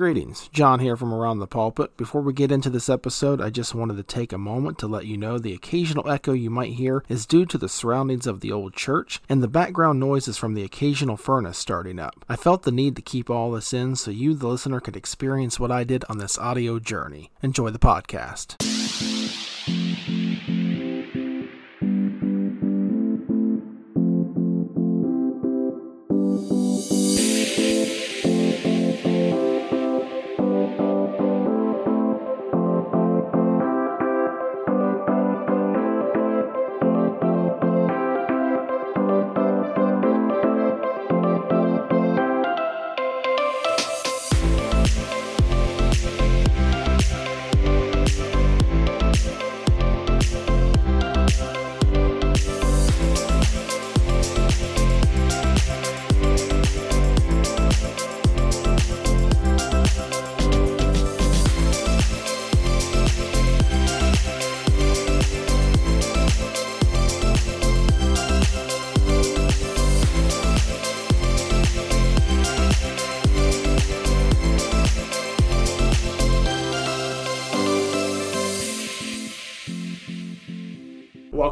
Greetings, 0.00 0.48
John 0.48 0.80
here 0.80 0.96
from 0.96 1.12
Around 1.12 1.40
the 1.40 1.46
Pulpit. 1.46 1.94
Before 1.98 2.22
we 2.22 2.32
get 2.32 2.50
into 2.50 2.70
this 2.70 2.88
episode, 2.88 3.38
I 3.38 3.50
just 3.50 3.74
wanted 3.74 3.98
to 3.98 4.02
take 4.02 4.32
a 4.32 4.38
moment 4.38 4.78
to 4.78 4.86
let 4.86 5.04
you 5.04 5.18
know 5.18 5.38
the 5.38 5.52
occasional 5.52 6.08
echo 6.08 6.32
you 6.32 6.48
might 6.48 6.72
hear 6.72 7.04
is 7.10 7.26
due 7.26 7.44
to 7.44 7.58
the 7.58 7.68
surroundings 7.68 8.26
of 8.26 8.40
the 8.40 8.50
old 8.50 8.72
church 8.72 9.20
and 9.28 9.42
the 9.42 9.46
background 9.46 10.00
noises 10.00 10.38
from 10.38 10.54
the 10.54 10.64
occasional 10.64 11.18
furnace 11.18 11.58
starting 11.58 11.98
up. 11.98 12.24
I 12.30 12.36
felt 12.36 12.62
the 12.62 12.72
need 12.72 12.96
to 12.96 13.02
keep 13.02 13.28
all 13.28 13.50
this 13.50 13.74
in 13.74 13.94
so 13.94 14.10
you, 14.10 14.32
the 14.32 14.48
listener, 14.48 14.80
could 14.80 14.96
experience 14.96 15.60
what 15.60 15.70
I 15.70 15.84
did 15.84 16.06
on 16.08 16.16
this 16.16 16.38
audio 16.38 16.78
journey. 16.78 17.30
Enjoy 17.42 17.68
the 17.68 17.78
podcast. 17.78 18.56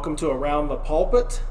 Welcome 0.09 0.27
to 0.27 0.35
Around 0.35 0.69
the 0.69 0.75
Pulpit, 0.75 1.43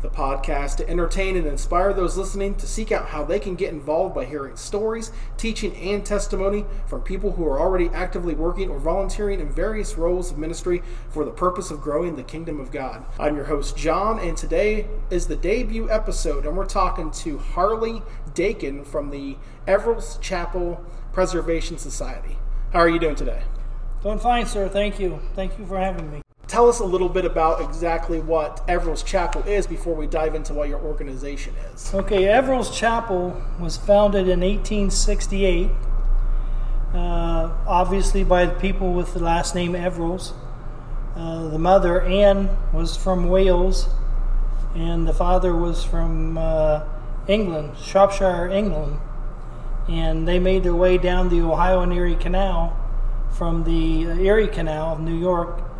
the 0.00 0.08
podcast 0.08 0.78
to 0.78 0.88
entertain 0.90 1.36
and 1.36 1.46
inspire 1.46 1.92
those 1.92 2.16
listening 2.16 2.56
to 2.56 2.66
seek 2.66 2.90
out 2.90 3.10
how 3.10 3.22
they 3.22 3.38
can 3.38 3.54
get 3.54 3.72
involved 3.72 4.12
by 4.12 4.24
hearing 4.24 4.56
stories, 4.56 5.12
teaching, 5.36 5.72
and 5.76 6.04
testimony 6.04 6.64
from 6.84 7.02
people 7.02 7.30
who 7.30 7.46
are 7.46 7.60
already 7.60 7.88
actively 7.90 8.34
working 8.34 8.70
or 8.70 8.80
volunteering 8.80 9.38
in 9.38 9.52
various 9.52 9.96
roles 9.96 10.32
of 10.32 10.36
ministry 10.38 10.82
for 11.10 11.24
the 11.24 11.30
purpose 11.30 11.70
of 11.70 11.80
growing 11.80 12.16
the 12.16 12.24
kingdom 12.24 12.58
of 12.58 12.72
God. 12.72 13.04
I'm 13.20 13.36
your 13.36 13.44
host, 13.44 13.76
John, 13.76 14.18
and 14.18 14.36
today 14.36 14.88
is 15.10 15.28
the 15.28 15.36
debut 15.36 15.88
episode, 15.88 16.44
and 16.44 16.56
we're 16.56 16.66
talking 16.66 17.12
to 17.12 17.38
Harley 17.38 18.02
Dakin 18.34 18.84
from 18.84 19.10
the 19.10 19.36
Everal's 19.68 20.18
Chapel 20.18 20.84
Preservation 21.12 21.78
Society. 21.78 22.36
How 22.72 22.80
are 22.80 22.88
you 22.88 22.98
doing 22.98 23.14
today? 23.14 23.44
Doing 24.02 24.18
fine, 24.18 24.46
sir. 24.46 24.68
Thank 24.68 24.98
you. 24.98 25.20
Thank 25.36 25.56
you 25.56 25.66
for 25.66 25.78
having 25.78 26.10
me. 26.10 26.22
Tell 26.48 26.68
us 26.68 26.80
a 26.80 26.84
little 26.84 27.08
bit 27.08 27.24
about 27.24 27.62
exactly 27.62 28.20
what 28.20 28.62
Everal's 28.68 29.02
Chapel 29.02 29.42
is 29.44 29.66
before 29.66 29.94
we 29.94 30.06
dive 30.06 30.34
into 30.34 30.52
what 30.52 30.68
your 30.68 30.80
organization 30.80 31.54
is. 31.72 31.94
Okay, 31.94 32.26
Everal's 32.26 32.76
Chapel 32.76 33.40
was 33.58 33.78
founded 33.78 34.28
in 34.28 34.40
1868, 34.40 35.70
uh, 36.92 37.50
obviously 37.66 38.22
by 38.22 38.44
the 38.44 38.54
people 38.54 38.92
with 38.92 39.14
the 39.14 39.20
last 39.20 39.54
name 39.54 39.72
Everals. 39.72 40.32
Uh, 41.16 41.48
the 41.48 41.58
mother, 41.58 42.02
Anne, 42.02 42.50
was 42.72 42.96
from 42.96 43.28
Wales, 43.28 43.88
and 44.74 45.06
the 45.06 45.14
father 45.14 45.56
was 45.56 45.84
from 45.84 46.36
uh, 46.36 46.84
England, 47.28 47.76
Shropshire, 47.78 48.48
England. 48.50 48.98
And 49.88 50.28
they 50.28 50.38
made 50.38 50.64
their 50.64 50.74
way 50.74 50.98
down 50.98 51.28
the 51.28 51.40
Ohio 51.40 51.80
and 51.80 51.92
Erie 51.92 52.14
Canal 52.14 52.76
from 53.30 53.64
the 53.64 54.02
Erie 54.22 54.48
Canal 54.48 54.92
of 54.92 55.00
New 55.00 55.16
York 55.16 55.71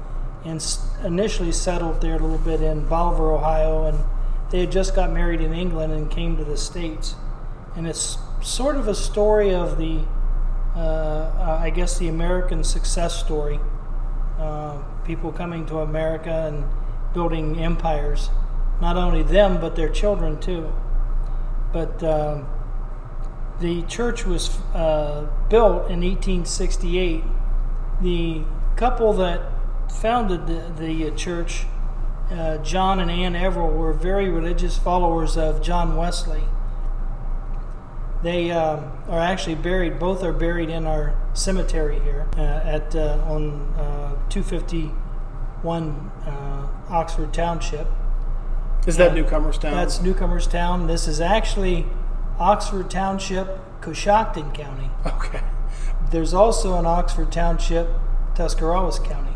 and 0.45 0.65
initially 1.05 1.53
settled 1.53 2.01
there 2.01 2.17
a 2.17 2.19
little 2.19 2.39
bit 2.39 2.61
in 2.63 2.87
Bolivar, 2.87 3.33
Ohio, 3.33 3.85
and 3.85 3.99
they 4.51 4.61
had 4.61 4.73
just 4.73 4.95
got 4.95 5.13
married 5.13 5.41
in 5.41 5.53
England 5.53 5.93
and 5.93 6.11
came 6.11 6.37
to 6.37 6.45
the 6.45 6.57
States. 6.57 7.15
And 7.77 7.87
it's 7.87 8.19
sort 8.43 8.77
of 8.77 8.89
a 8.89 8.95
story 8.95 9.55
of 9.55 9.79
the, 9.79 10.01
uh, 10.77 11.59
I 11.61 11.71
guess, 11.71 11.99
the 11.99 12.09
American 12.09 12.65
success 12.65 13.19
story. 13.19 13.61
Uh, 14.39 14.83
people 15.05 15.33
coming 15.33 15.65
to 15.67 15.79
America 15.79 16.53
and 16.53 16.65
building 17.15 17.59
empires. 17.61 18.31
Not 18.81 18.97
only 18.97 19.23
them, 19.23 19.61
but 19.61 19.77
their 19.77 19.89
children 19.89 20.41
too. 20.41 20.73
But 21.73 22.03
uh, 22.03 22.43
the 23.61 23.83
church 23.83 24.27
was 24.27 24.59
uh, 24.75 25.27
built 25.49 25.91
in 25.91 26.01
1868. 26.01 27.23
The 28.01 28.43
couple 28.77 29.13
that 29.15 29.52
founded 29.93 30.47
the, 30.47 30.73
the 30.83 31.09
uh, 31.09 31.15
church, 31.15 31.65
uh, 32.31 32.59
John 32.59 32.99
and 32.99 33.11
Ann 33.11 33.35
Everal 33.35 33.73
were 33.73 33.93
very 33.93 34.29
religious 34.29 34.79
followers 34.79 35.37
of 35.37 35.63
John 35.63 35.97
Wesley. 35.97 36.45
They 38.23 38.51
uh, 38.51 38.81
are 39.09 39.21
actually 39.21 39.57
buried. 39.57 39.99
Both 39.99 40.23
are 40.23 40.33
buried 40.33 40.71
in 40.71 40.87
our 40.87 41.19
cemetery 41.35 41.99
here 42.01 42.29
uh, 42.37 42.41
at 42.41 42.95
uh, 42.95 43.19
on 43.27 43.75
uh, 43.75 44.15
251 44.29 46.11
Oxford 46.89 47.35
Township. 47.35 47.87
Is 48.87 48.97
that 48.97 49.13
Newcomerstown? 49.13 49.73
That's 49.73 49.99
Newcomerstown. 49.99 50.87
This 50.87 51.07
is 51.09 51.21
actually 51.21 51.87
Oxford 52.39 52.91
Township, 52.91 53.59
Coshocton 53.81 54.55
County. 54.55 54.91
Okay. 55.07 55.43
There's 56.11 56.35
also 56.35 56.79
an 56.79 56.87
Oxford 56.87 57.33
Township, 57.33 57.89
Tuscarawas 58.35 58.99
County 58.99 59.31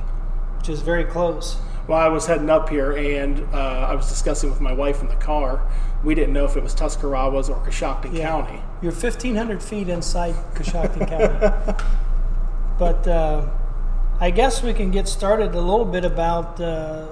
which 0.66 0.74
is 0.74 0.82
very 0.82 1.04
close. 1.04 1.56
Well, 1.86 1.98
I 1.98 2.08
was 2.08 2.26
heading 2.26 2.50
up 2.50 2.68
here 2.68 2.90
and 2.90 3.40
uh, 3.54 3.86
I 3.88 3.94
was 3.94 4.08
discussing 4.08 4.50
with 4.50 4.60
my 4.60 4.72
wife 4.72 5.00
in 5.00 5.06
the 5.06 5.14
car. 5.14 5.62
We 6.02 6.16
didn't 6.16 6.32
know 6.32 6.44
if 6.44 6.56
it 6.56 6.62
was 6.62 6.74
Tuscarawas 6.74 7.48
or 7.48 7.64
Coshocton 7.64 8.12
yeah. 8.12 8.26
County. 8.26 8.60
You're 8.82 8.90
1,500 8.90 9.62
feet 9.62 9.88
inside 9.88 10.34
Coshocton 10.54 11.08
County. 11.08 11.84
But 12.78 13.08
uh, 13.08 13.48
I 14.20 14.30
guess 14.30 14.62
we 14.62 14.74
can 14.74 14.90
get 14.90 15.08
started 15.08 15.54
a 15.54 15.60
little 15.60 15.86
bit 15.86 16.04
about 16.04 16.60
uh, 16.60 17.06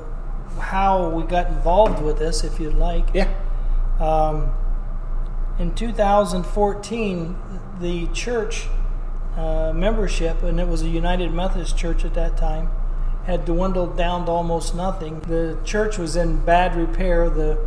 how 0.61 1.09
we 1.09 1.23
got 1.23 1.47
involved 1.47 2.03
with 2.03 2.19
this, 2.19 2.45
if 2.45 2.61
you'd 2.61 2.75
like. 2.75 3.07
Yeah. 3.15 3.33
Um, 3.99 4.53
in 5.59 5.75
2014, 5.75 7.37
the 7.81 8.09
church 8.09 8.67
uh, 9.39 9.73
membership, 9.75 10.43
and 10.43 10.61
it 10.61 10.69
was 10.69 10.83
a 10.83 10.89
United 10.89 11.33
Methodist 11.33 11.79
Church 11.79 12.05
at 12.05 12.13
that 12.13 12.37
time, 12.37 12.69
had 13.27 13.45
dwindled 13.45 13.97
down 13.97 14.27
to 14.27 14.31
almost 14.31 14.75
nothing. 14.75 15.21
The 15.21 15.59
church 15.65 15.99
was 15.99 16.15
in 16.17 16.45
bad 16.45 16.77
repair. 16.77 17.31
The 17.31 17.59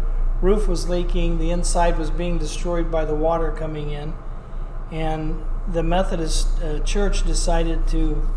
roof 0.41 0.67
was 0.67 0.87
leaking. 0.87 1.39
The 1.39 1.49
inside 1.49 1.97
was 1.97 2.11
being 2.11 2.37
destroyed 2.37 2.91
by 2.91 3.05
the 3.05 3.15
water 3.15 3.51
coming 3.51 3.89
in. 3.89 4.13
And 4.91 5.43
the 5.67 5.83
Methodist 5.83 6.61
uh, 6.61 6.79
church 6.79 7.25
decided 7.25 7.87
to 7.87 8.27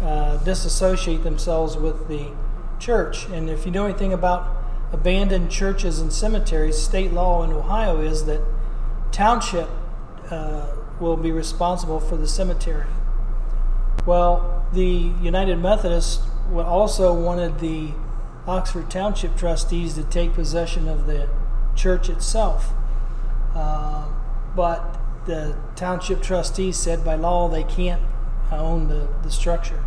uh, 0.00 0.36
disassociate 0.38 1.22
themselves 1.22 1.76
with 1.76 2.08
the 2.08 2.30
church. 2.78 3.26
And 3.28 3.48
if 3.50 3.66
you 3.66 3.72
know 3.72 3.84
anything 3.84 4.12
about 4.12 4.56
abandoned 4.92 5.50
churches 5.50 5.98
and 5.98 6.12
cemeteries, 6.12 6.78
state 6.78 7.12
law 7.12 7.42
in 7.42 7.52
Ohio 7.52 8.00
is 8.00 8.24
that 8.24 8.40
township 9.12 9.68
uh, 10.30 10.66
will 10.98 11.16
be 11.16 11.30
responsible 11.30 12.00
for 12.00 12.16
the 12.16 12.26
cemetery. 12.26 12.86
Well, 14.06 14.66
the 14.72 15.12
United 15.22 15.58
Methodists 15.58 16.22
also 16.52 17.14
wanted 17.14 17.58
the 17.60 17.92
Oxford 18.46 18.90
Township 18.90 19.36
trustees 19.36 19.94
to 19.94 20.04
take 20.04 20.34
possession 20.34 20.88
of 20.88 21.06
the 21.06 21.28
church 21.74 22.08
itself. 22.08 22.72
Uh, 23.54 24.06
but 24.54 25.00
the 25.26 25.56
township 25.74 26.22
trustees 26.22 26.76
said 26.76 27.04
by 27.04 27.14
law 27.14 27.48
they 27.48 27.64
can't 27.64 28.02
own 28.52 28.88
the, 28.88 29.08
the 29.22 29.30
structure. 29.30 29.82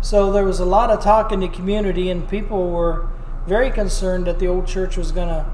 So 0.00 0.32
there 0.32 0.44
was 0.44 0.58
a 0.58 0.64
lot 0.64 0.90
of 0.90 1.00
talk 1.00 1.32
in 1.32 1.40
the 1.40 1.48
community, 1.48 2.10
and 2.10 2.28
people 2.28 2.70
were 2.70 3.08
very 3.46 3.70
concerned 3.70 4.26
that 4.26 4.38
the 4.38 4.48
old 4.48 4.66
church 4.66 4.96
was 4.96 5.12
going 5.12 5.28
to 5.28 5.46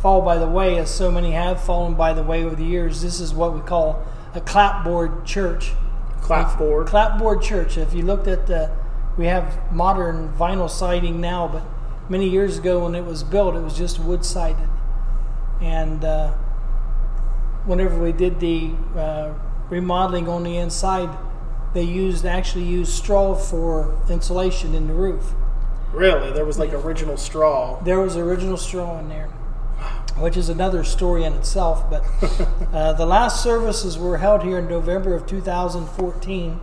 fall 0.00 0.22
by 0.22 0.38
the 0.38 0.48
way, 0.48 0.78
as 0.78 0.92
so 0.92 1.10
many 1.10 1.32
have 1.32 1.62
fallen 1.62 1.94
by 1.94 2.12
the 2.12 2.22
way 2.22 2.44
over 2.44 2.56
the 2.56 2.64
years. 2.64 3.02
This 3.02 3.20
is 3.20 3.34
what 3.34 3.54
we 3.54 3.60
call 3.60 4.04
a 4.34 4.40
clapboard 4.40 5.24
church. 5.24 5.72
Clapboard? 6.20 6.86
Clapboard 6.86 7.42
church. 7.42 7.76
If 7.76 7.94
you 7.94 8.02
looked 8.02 8.26
at 8.26 8.46
the 8.46 8.70
we 9.16 9.26
have 9.26 9.72
modern 9.72 10.32
vinyl 10.32 10.68
siding 10.68 11.20
now, 11.20 11.48
but 11.48 11.62
many 12.08 12.28
years 12.28 12.58
ago 12.58 12.84
when 12.84 12.94
it 12.94 13.04
was 13.04 13.22
built, 13.22 13.54
it 13.54 13.60
was 13.60 13.76
just 13.76 13.98
wood 13.98 14.24
sided. 14.24 14.68
And 15.60 16.04
uh, 16.04 16.32
whenever 17.64 17.98
we 17.98 18.12
did 18.12 18.40
the 18.40 18.72
uh, 18.96 19.34
remodeling 19.70 20.28
on 20.28 20.42
the 20.42 20.56
inside, 20.56 21.16
they 21.74 21.82
used 21.82 22.24
actually 22.24 22.64
used 22.64 22.92
straw 22.92 23.34
for 23.34 24.00
insulation 24.08 24.74
in 24.74 24.86
the 24.86 24.94
roof. 24.94 25.34
Really, 25.92 26.32
there 26.32 26.44
was 26.44 26.58
like 26.58 26.72
original 26.72 27.16
straw. 27.16 27.80
There 27.82 28.00
was 28.00 28.16
original 28.16 28.56
straw 28.56 28.98
in 28.98 29.08
there, 29.08 29.28
which 30.18 30.36
is 30.36 30.48
another 30.48 30.82
story 30.82 31.24
in 31.24 31.32
itself. 31.34 31.88
But 31.88 32.04
uh, 32.72 32.92
the 32.94 33.06
last 33.06 33.42
services 33.42 33.96
were 33.96 34.18
held 34.18 34.42
here 34.42 34.58
in 34.58 34.68
November 34.68 35.14
of 35.14 35.26
2014, 35.26 36.60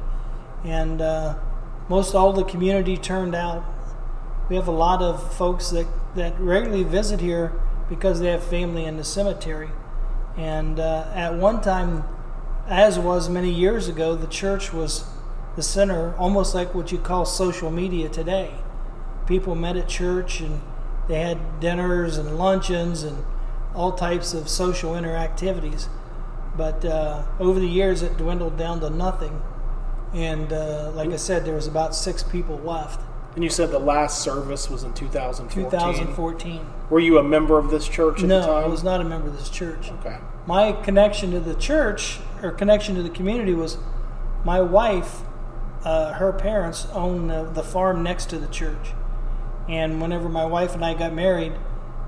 and 0.65 1.01
uh, 1.01 1.35
most 1.91 2.15
all 2.15 2.33
the 2.33 2.43
community 2.43 2.97
turned 2.97 3.35
out. 3.35 3.63
We 4.49 4.55
have 4.55 4.67
a 4.67 4.71
lot 4.71 5.03
of 5.03 5.35
folks 5.35 5.69
that, 5.69 5.85
that 6.15 6.39
regularly 6.39 6.83
visit 6.83 7.19
here 7.19 7.53
because 7.87 8.19
they 8.19 8.31
have 8.31 8.43
family 8.43 8.85
in 8.85 8.97
the 8.97 9.03
cemetery. 9.03 9.69
And 10.35 10.79
uh, 10.79 11.11
at 11.13 11.35
one 11.35 11.61
time, 11.61 12.03
as 12.67 12.97
was 12.97 13.29
many 13.29 13.51
years 13.51 13.87
ago, 13.87 14.15
the 14.15 14.27
church 14.27 14.73
was 14.73 15.05
the 15.55 15.61
center, 15.61 16.15
almost 16.15 16.55
like 16.55 16.73
what 16.73 16.91
you 16.91 16.97
call 16.97 17.25
social 17.25 17.69
media 17.69 18.09
today 18.09 18.55
people 19.31 19.55
met 19.55 19.77
at 19.77 19.87
church 19.87 20.41
and 20.41 20.61
they 21.07 21.19
had 21.19 21.59
dinners 21.61 22.17
and 22.17 22.37
luncheons 22.37 23.03
and 23.03 23.23
all 23.73 23.93
types 23.93 24.33
of 24.33 24.49
social 24.49 24.91
interactivities. 24.91 25.87
But 26.57 26.83
uh, 26.83 27.23
over 27.39 27.59
the 27.59 27.67
years, 27.67 28.01
it 28.01 28.17
dwindled 28.17 28.57
down 28.57 28.81
to 28.81 28.89
nothing. 28.89 29.41
And 30.13 30.51
uh, 30.51 30.91
like 30.93 31.09
I 31.09 31.15
said, 31.15 31.45
there 31.45 31.55
was 31.55 31.67
about 31.67 31.95
six 31.95 32.23
people 32.23 32.57
left. 32.57 33.01
And 33.35 33.43
you 33.43 33.49
said 33.49 33.71
the 33.71 33.79
last 33.79 34.21
service 34.21 34.69
was 34.69 34.83
in 34.83 34.93
2014. 34.93 35.71
2014. 35.71 36.65
Were 36.89 36.99
you 36.99 37.17
a 37.17 37.23
member 37.23 37.57
of 37.57 37.69
this 37.69 37.87
church 37.87 38.21
at 38.21 38.27
no, 38.27 38.41
the 38.41 38.47
time? 38.47 38.63
I 38.65 38.67
was 38.67 38.83
not 38.83 38.99
a 38.99 39.05
member 39.05 39.29
of 39.29 39.37
this 39.37 39.49
church. 39.49 39.89
Okay. 39.99 40.17
My 40.45 40.73
connection 40.73 41.31
to 41.31 41.39
the 41.39 41.55
church 41.55 42.19
or 42.43 42.51
connection 42.51 42.95
to 42.95 43.03
the 43.03 43.09
community 43.09 43.53
was 43.53 43.77
my 44.43 44.59
wife, 44.59 45.21
uh, 45.85 46.13
her 46.13 46.33
parents 46.33 46.87
own 46.91 47.27
the, 47.27 47.43
the 47.43 47.63
farm 47.63 48.03
next 48.03 48.29
to 48.31 48.37
the 48.37 48.47
church. 48.47 48.91
And 49.69 50.01
whenever 50.01 50.27
my 50.27 50.45
wife 50.45 50.73
and 50.73 50.83
I 50.83 50.93
got 50.93 51.13
married, 51.13 51.53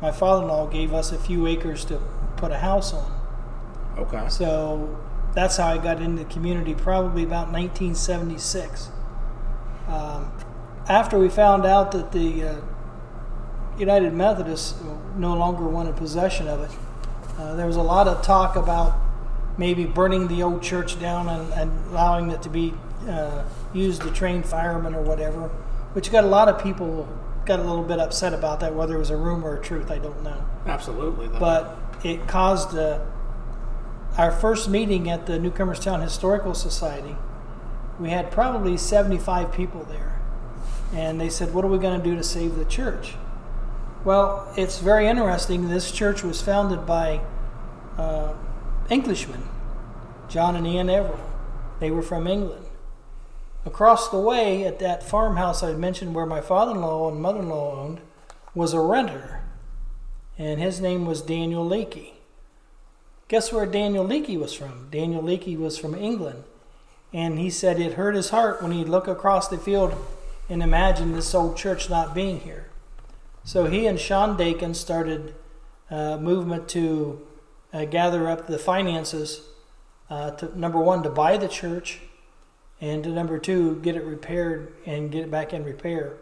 my 0.01 0.11
father 0.11 0.41
in 0.41 0.49
law 0.49 0.67
gave 0.67 0.94
us 0.94 1.13
a 1.13 1.17
few 1.17 1.47
acres 1.47 1.85
to 1.85 2.01
put 2.35 2.51
a 2.51 2.57
house 2.57 2.94
on. 2.94 3.09
Okay. 3.97 4.27
So 4.27 4.99
that's 5.33 5.57
how 5.57 5.68
I 5.68 5.77
got 5.77 6.01
into 6.01 6.24
the 6.24 6.30
community, 6.30 6.75
probably 6.75 7.24
about 7.24 7.51
1976. 7.51 8.89
Um, 9.88 10.31
after 10.88 11.18
we 11.18 11.30
found 11.30 11.65
out 11.65 11.91
that 11.91 12.12
the 12.12 12.44
uh, 12.44 12.62
United 13.77 14.13
Methodists 14.13 14.80
no 15.15 15.35
longer 15.35 15.68
wanted 15.68 15.95
possession 15.95 16.47
of 16.47 16.62
it, 16.62 16.71
uh, 17.38 17.56
there 17.56 17.65
was 17.65 17.75
a 17.75 17.81
lot 17.81 18.07
of 18.07 18.24
talk 18.24 18.56
about 18.56 18.95
maybe 19.57 19.85
burning 19.85 20.27
the 20.27 20.44
old 20.44 20.62
church 20.62 21.00
down 21.00 21.30
and, 21.30 21.51
and 21.53 21.71
allowing 21.91 22.31
it 22.31 22.41
to 22.41 22.50
be 22.50 22.74
uh, 23.07 23.44
used 23.74 24.01
to 24.01 24.12
train 24.12 24.44
firemen 24.44 24.94
or 24.94 25.01
whatever, 25.01 25.47
which 25.94 26.12
got 26.12 26.24
a 26.24 26.27
lot 26.27 26.47
of 26.47 26.62
people 26.62 27.07
got 27.45 27.59
a 27.59 27.63
little 27.63 27.83
bit 27.83 28.00
upset 28.00 28.33
about 28.33 28.59
that. 28.59 28.74
Whether 28.74 28.95
it 28.95 29.00
was 29.00 29.09
a 29.09 29.18
rumor 29.18 29.51
or 29.51 29.57
truth, 29.57 29.91
I 29.91 29.97
don't 29.97 30.24
know. 30.24 30.45
Absolutely. 30.65 31.27
Though. 31.27 31.39
But 31.39 31.77
it 32.03 32.27
caused 32.27 32.77
uh, 32.77 33.00
our 34.18 34.31
first 34.31 34.69
meeting 34.69 35.10
at 35.10 35.25
the 35.25 35.39
Newcomerstown 35.39 36.01
Historical 36.01 36.54
Society. 36.54 37.15
We 38.00 38.10
had 38.10 38.31
probably 38.31 38.77
75 38.77 39.51
people 39.51 39.83
there. 39.83 40.19
And 40.94 41.19
they 41.19 41.30
said, 41.30 41.54
What 41.54 41.65
are 41.65 41.69
we 41.69 41.80
going 41.80 42.00
to 42.00 42.04
do 42.04 42.15
to 42.15 42.24
save 42.24 42.56
the 42.56 42.65
church? 42.65 43.15
Well, 44.06 44.51
it's 44.57 44.80
very 44.80 45.07
interesting. 45.07 45.69
This 45.69 45.92
church 45.92 46.24
was 46.24 46.42
founded 46.42 46.86
by 46.86 47.21
uh, 47.98 48.33
Englishmen, 48.89 49.44
John 50.27 50.56
and 50.56 50.68
Ian 50.68 50.88
Everal. 50.89 51.19
They 51.80 51.89
were 51.89 52.01
from 52.01 52.27
England. 52.27 52.66
Across 53.66 54.09
the 54.09 54.19
way 54.19 54.66
at 54.66 54.80
that 54.80 55.04
farmhouse 55.04 55.63
I 55.63 55.74
mentioned 55.74 56.13
where 56.13 56.25
my 56.25 56.42
father 56.42 56.74
in 56.74 56.81
law 56.81 57.09
and 57.09 57.21
mother 57.21 57.39
in 57.39 57.50
law 57.50 57.80
owned 57.80 58.01
was 58.54 58.74
a 58.74 58.80
renter, 58.80 59.42
and 60.38 60.59
his 60.59 60.81
name 60.81 61.06
was 61.06 61.21
Daniel 61.21 61.68
Leakey. 61.68 62.13
Guess 63.33 63.51
where 63.51 63.65
Daniel 63.65 64.06
Leakey 64.06 64.39
was 64.39 64.53
from? 64.53 64.89
Daniel 64.91 65.24
Leakey 65.24 65.57
was 65.57 65.75
from 65.75 65.95
England, 65.95 66.44
and 67.12 67.39
he 67.39 67.50
said 67.50 67.80
it 67.80 67.94
hurt 67.94 68.13
his 68.13 68.30
heart 68.30 68.62
when 68.62 68.71
he'd 68.71 68.88
look 68.88 69.07
across 69.07 69.47
the 69.47 69.57
field 69.57 69.95
and 70.50 70.62
imagine 70.62 71.13
this 71.13 71.33
old 71.33 71.57
church 71.57 71.89
not 71.89 72.13
being 72.13 72.41
here. 72.41 72.69
So 73.44 73.65
he 73.65 73.88
and 73.88 74.00
Sean 74.00 74.38
Dakin 74.38 74.75
started 74.75 75.33
a 75.89 76.19
movement 76.19 76.69
to 76.69 77.25
uh, 77.74 77.85
gather 77.85 78.30
up 78.30 78.45
the 78.45 78.59
finances 78.59 79.41
uh, 80.12 80.30
to 80.30 80.56
number 80.56 80.77
one 80.77 81.01
to 81.01 81.09
buy 81.09 81.35
the 81.38 81.47
church 81.47 82.01
and 82.80 83.03
to 83.03 83.09
number 83.09 83.39
two, 83.39 83.80
get 83.81 83.95
it 83.95 84.03
repaired 84.03 84.75
and 84.85 85.12
get 85.12 85.24
it 85.24 85.31
back 85.31 85.53
in 85.53 85.63
repair. 85.63 86.18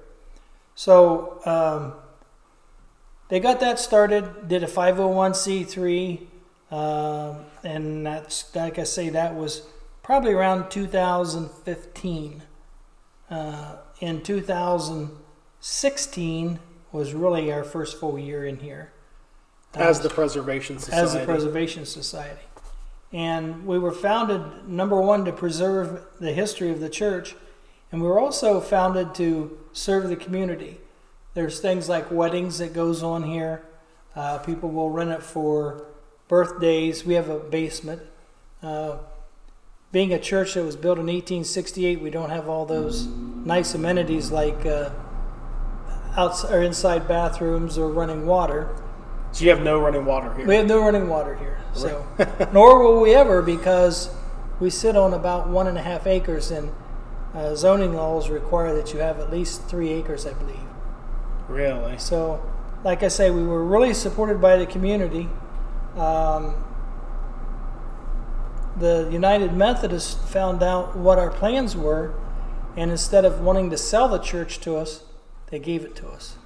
So 0.76 1.42
um, 1.44 1.92
they 3.28 3.42
got 3.42 3.60
that 3.60 3.80
started, 3.80 4.48
did 4.48 4.64
a 4.64 4.68
501c3, 4.68 6.28
uh, 6.72 7.36
and 7.64 8.06
that's, 8.06 8.54
like 8.56 8.80
I 8.80 8.86
say, 8.86 9.10
that 9.10 9.36
was 9.36 9.64
probably 10.04 10.32
around 10.34 10.72
2015. 10.72 12.44
Uh, 13.30 13.76
in 14.00 14.24
2016 14.24 16.60
was 16.92 17.14
really 17.14 17.52
our 17.52 17.64
first 17.64 18.00
full 18.00 18.18
year 18.18 18.44
in 18.46 18.58
here. 18.60 18.94
As 19.74 20.02
the 20.02 20.10
Preservation 20.10 20.80
Society. 20.80 21.02
As 21.02 21.14
the 21.14 21.24
Preservation 21.26 21.86
Society. 21.86 22.42
And 23.14 23.66
we 23.66 23.78
were 23.78 23.92
founded, 23.92 24.68
number 24.68 25.00
one, 25.00 25.26
to 25.26 25.34
preserve 25.34 26.04
the 26.20 26.34
history 26.34 26.72
of 26.72 26.80
the 26.80 26.90
church. 26.90 27.36
And 27.92 28.02
we 28.02 28.08
were 28.08 28.20
also 28.20 28.60
founded 28.62 29.14
to 29.16 29.60
serve 29.74 30.10
the 30.10 30.16
community. 30.16 30.80
There's 31.34 31.60
things 31.60 31.90
like 31.90 32.12
weddings 32.12 32.60
that 32.60 32.74
goes 32.74 33.04
on 33.04 33.24
here. 33.24 33.64
Uh, 34.16 34.38
people 34.40 34.70
will 34.70 34.90
rent 34.90 35.12
it 35.12 35.24
for 35.24 35.86
birthdays. 36.32 37.06
We 37.06 37.16
have 37.16 37.30
a 37.30 37.40
basement. 37.40 38.02
Uh, 38.64 39.00
being 39.92 40.14
a 40.14 40.20
church 40.20 40.54
that 40.54 40.64
was 40.64 40.78
built 40.78 40.98
in 40.98 41.08
1868, 41.08 42.00
we 42.00 42.10
don't 42.10 42.30
have 42.30 42.48
all 42.48 42.66
those 42.66 43.06
nice 43.06 43.76
amenities 43.76 44.32
like 44.32 44.66
uh, 44.66 44.92
outside 46.16 46.54
or 46.54 46.62
inside 46.62 47.06
bathrooms 47.06 47.78
or 47.78 47.90
running 47.90 48.26
water. 48.26 48.74
So 49.34 49.44
you 49.44 49.50
have 49.50 49.62
no 49.62 49.78
running 49.78 50.06
water 50.06 50.34
here. 50.34 50.48
We 50.48 50.56
have 50.56 50.68
no 50.68 50.80
running 50.80 51.10
water 51.10 51.36
here. 51.36 51.60
So, 51.74 52.08
nor 52.54 52.82
will 52.82 53.02
we 53.02 53.14
ever 53.14 53.42
because 53.42 54.10
we 54.62 54.70
sit 54.70 54.96
on 54.96 55.14
about 55.14 55.50
one 55.50 55.68
and 55.68 55.78
a 55.78 55.82
half 55.82 56.08
acres, 56.08 56.50
and 56.50 56.72
uh, 57.34 57.56
zoning 57.56 57.94
laws 57.94 58.30
require 58.30 58.74
that 58.74 58.94
you 58.94 59.00
have 59.00 59.20
at 59.20 59.32
least 59.32 59.68
three 59.68 59.90
acres, 59.90 60.26
I 60.26 60.32
believe. 60.34 60.68
Really? 61.50 61.98
So, 61.98 62.42
like 62.86 63.04
I 63.04 63.10
say, 63.10 63.32
we 63.32 63.44
were 63.44 63.66
really 63.66 63.94
supported 63.94 64.40
by 64.40 64.56
the 64.56 64.66
community. 64.66 65.28
Um, 65.96 66.64
the 68.78 69.10
United 69.12 69.54
Methodists 69.54 70.14
found 70.32 70.64
out 70.64 70.96
what 70.96 71.20
our 71.20 71.30
plans 71.30 71.76
were, 71.76 72.14
and 72.78 72.90
instead 72.90 73.26
of 73.26 73.42
wanting 73.42 73.70
to 73.70 73.78
sell 73.78 74.08
the 74.08 74.20
church 74.20 74.60
to 74.62 74.78
us, 74.78 75.04
they 75.50 75.60
gave 75.60 75.84
it 75.84 75.96
to 75.98 76.08
us. 76.08 76.38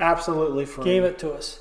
Absolutely 0.00 0.64
free. 0.64 0.84
Gave 0.84 1.04
it 1.04 1.18
to 1.18 1.32
us. 1.32 1.60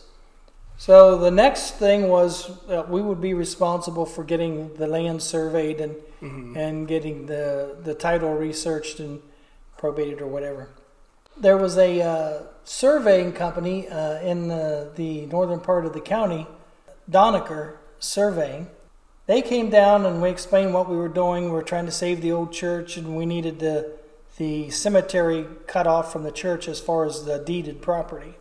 So 0.77 1.17
the 1.17 1.31
next 1.31 1.75
thing 1.75 2.07
was 2.07 2.49
uh, 2.67 2.83
we 2.87 3.01
would 3.01 3.21
be 3.21 3.33
responsible 3.33 4.05
for 4.05 4.23
getting 4.23 4.73
the 4.75 4.87
land 4.87 5.21
surveyed 5.21 5.79
and 5.79 5.95
mm-hmm. 6.21 6.57
and 6.57 6.87
getting 6.87 7.27
the 7.27 7.77
the 7.83 7.93
title 7.93 8.33
researched 8.33 8.99
and 8.99 9.21
probated 9.77 10.19
or 10.21 10.27
whatever. 10.27 10.69
There 11.37 11.57
was 11.57 11.77
a 11.77 12.01
uh, 12.01 12.41
surveying 12.63 13.33
company 13.33 13.87
uh, 13.87 14.19
in 14.21 14.47
the, 14.47 14.91
the 14.95 15.25
northern 15.25 15.59
part 15.59 15.85
of 15.85 15.93
the 15.93 15.99
county, 15.99 16.47
Donaker 17.09 17.77
Surveying. 17.99 18.67
They 19.25 19.41
came 19.41 19.69
down 19.69 20.05
and 20.05 20.21
we 20.21 20.29
explained 20.29 20.73
what 20.73 20.89
we 20.89 20.97
were 20.97 21.07
doing. 21.07 21.45
We 21.45 21.51
were 21.51 21.63
trying 21.63 21.85
to 21.85 21.91
save 21.91 22.21
the 22.21 22.31
old 22.31 22.51
church 22.51 22.97
and 22.97 23.15
we 23.15 23.25
needed 23.25 23.59
the 23.59 23.93
the 24.37 24.69
cemetery 24.71 25.45
cut 25.67 25.85
off 25.85 26.11
from 26.11 26.23
the 26.23 26.31
church 26.31 26.67
as 26.67 26.79
far 26.79 27.05
as 27.05 27.25
the 27.25 27.37
deeded 27.37 27.81
property 27.81 28.33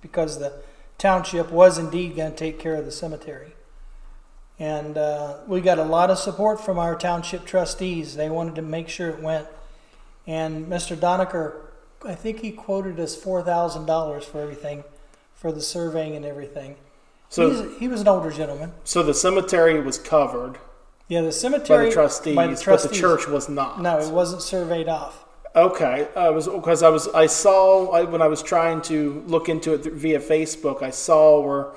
because 0.00 0.38
the 0.38 0.52
township 0.98 1.50
was 1.50 1.78
indeed 1.78 2.14
going 2.14 2.30
to 2.30 2.36
take 2.36 2.58
care 2.58 2.76
of 2.76 2.84
the 2.84 2.92
cemetery. 2.92 3.54
And 4.58 4.96
uh, 4.96 5.38
we 5.48 5.60
got 5.60 5.78
a 5.78 5.84
lot 5.84 6.10
of 6.10 6.18
support 6.18 6.60
from 6.60 6.78
our 6.78 6.94
township 6.94 7.44
trustees. 7.44 8.14
They 8.14 8.30
wanted 8.30 8.54
to 8.54 8.62
make 8.62 8.88
sure 8.88 9.08
it 9.08 9.20
went. 9.20 9.48
And 10.26 10.66
Mr. 10.66 10.96
Donaker, 10.96 11.54
I 12.06 12.14
think 12.14 12.40
he 12.40 12.52
quoted 12.52 13.00
us 13.00 13.16
$4,000 13.20 14.22
for 14.22 14.40
everything, 14.40 14.84
for 15.34 15.50
the 15.50 15.60
surveying 15.60 16.14
and 16.14 16.24
everything. 16.24 16.76
So 17.32 17.48
He's, 17.48 17.78
he 17.78 17.88
was 17.88 18.02
an 18.02 18.08
older 18.08 18.30
gentleman. 18.30 18.72
So 18.84 19.02
the 19.02 19.14
cemetery 19.14 19.80
was 19.80 19.96
covered. 19.96 20.58
Yeah, 21.08 21.22
the 21.22 21.32
cemetery 21.32 21.84
by 21.84 21.86
the 21.86 21.90
trustees, 21.90 22.36
by 22.36 22.46
the 22.46 22.62
but 22.66 22.82
the 22.82 22.90
church 22.90 23.26
was 23.26 23.48
not. 23.48 23.80
No, 23.80 23.98
it 23.98 24.12
wasn't 24.12 24.42
surveyed 24.42 24.86
off. 24.86 25.24
Okay, 25.56 26.08
I 26.14 26.28
was 26.28 26.46
because 26.46 26.82
I 26.82 26.90
was 26.90 27.08
I 27.08 27.24
saw 27.24 27.88
I, 27.88 28.02
when 28.02 28.20
I 28.20 28.26
was 28.26 28.42
trying 28.42 28.82
to 28.82 29.24
look 29.26 29.48
into 29.48 29.72
it 29.72 29.82
via 29.82 30.20
Facebook, 30.20 30.82
I 30.82 30.90
saw 30.90 31.40
where 31.40 31.72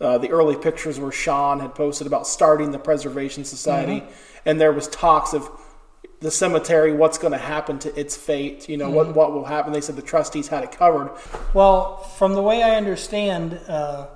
uh, 0.00 0.18
the 0.18 0.30
early 0.30 0.54
pictures 0.54 1.00
where 1.00 1.10
Sean 1.10 1.58
had 1.58 1.74
posted 1.74 2.06
about 2.06 2.24
starting 2.24 2.70
the 2.70 2.78
Preservation 2.78 3.44
Society, 3.44 4.04
and 4.44 4.60
there 4.60 4.72
was 4.72 4.86
talks 4.86 5.32
of 5.32 5.50
the 6.20 6.30
cemetery, 6.30 6.92
what's 6.92 7.18
going 7.18 7.32
to 7.32 7.38
happen 7.38 7.80
to 7.80 7.98
its 7.98 8.16
fate, 8.16 8.68
you 8.68 8.76
know, 8.76 8.90
what 8.90 9.12
what 9.16 9.32
will 9.32 9.46
happen. 9.46 9.72
They 9.72 9.80
said 9.80 9.96
the 9.96 10.02
trustees 10.02 10.46
had 10.46 10.62
it 10.62 10.70
covered. 10.70 11.10
Well, 11.52 11.96
from 11.96 12.34
the 12.34 12.42
way 12.42 12.62
I 12.62 12.76
understand 12.76 13.54
uh, 13.66 14.06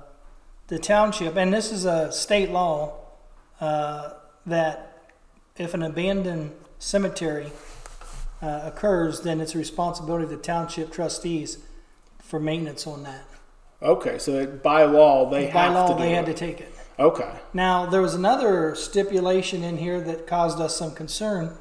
the 0.67 0.79
township, 0.79 1.35
and 1.35 1.53
this 1.53 1.71
is 1.71 1.85
a 1.85 2.11
state 2.11 2.51
law, 2.51 2.93
uh, 3.61 4.11
that 4.45 5.11
if 5.57 5.73
an 5.73 5.83
abandoned 5.83 6.51
cemetery 6.79 7.51
uh, 8.41 8.61
occurs, 8.63 9.21
then 9.21 9.39
it's 9.39 9.55
a 9.55 9.57
responsibility 9.57 10.23
of 10.25 10.29
the 10.29 10.37
township 10.37 10.91
trustees 10.91 11.59
for 12.21 12.39
maintenance 12.39 12.85
on 12.87 13.03
that. 13.03 13.23
Okay, 13.81 14.17
so 14.17 14.31
that 14.33 14.63
by 14.63 14.83
law 14.83 15.29
they 15.29 15.45
By 15.51 15.63
have 15.63 15.73
law, 15.73 15.87
to 15.87 15.93
do 15.93 15.99
they 15.99 16.11
had 16.11 16.25
to 16.25 16.33
take 16.33 16.59
it. 16.59 16.71
Okay, 16.97 17.29
Now, 17.53 17.85
there 17.85 18.01
was 18.01 18.15
another 18.15 18.73
stipulation 18.73 19.63
in 19.63 19.77
here 19.77 19.99
that 19.99 20.27
caused 20.27 20.61
us 20.61 20.77
some 20.77 20.95
concern. 20.95 21.53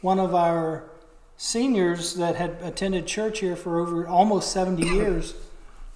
One 0.00 0.18
of 0.18 0.34
our 0.34 0.90
seniors 1.36 2.14
that 2.14 2.34
had 2.34 2.58
attended 2.60 3.06
church 3.06 3.38
here 3.38 3.54
for 3.54 3.78
over 3.80 4.06
almost 4.06 4.50
70 4.52 4.82
years 4.96 5.34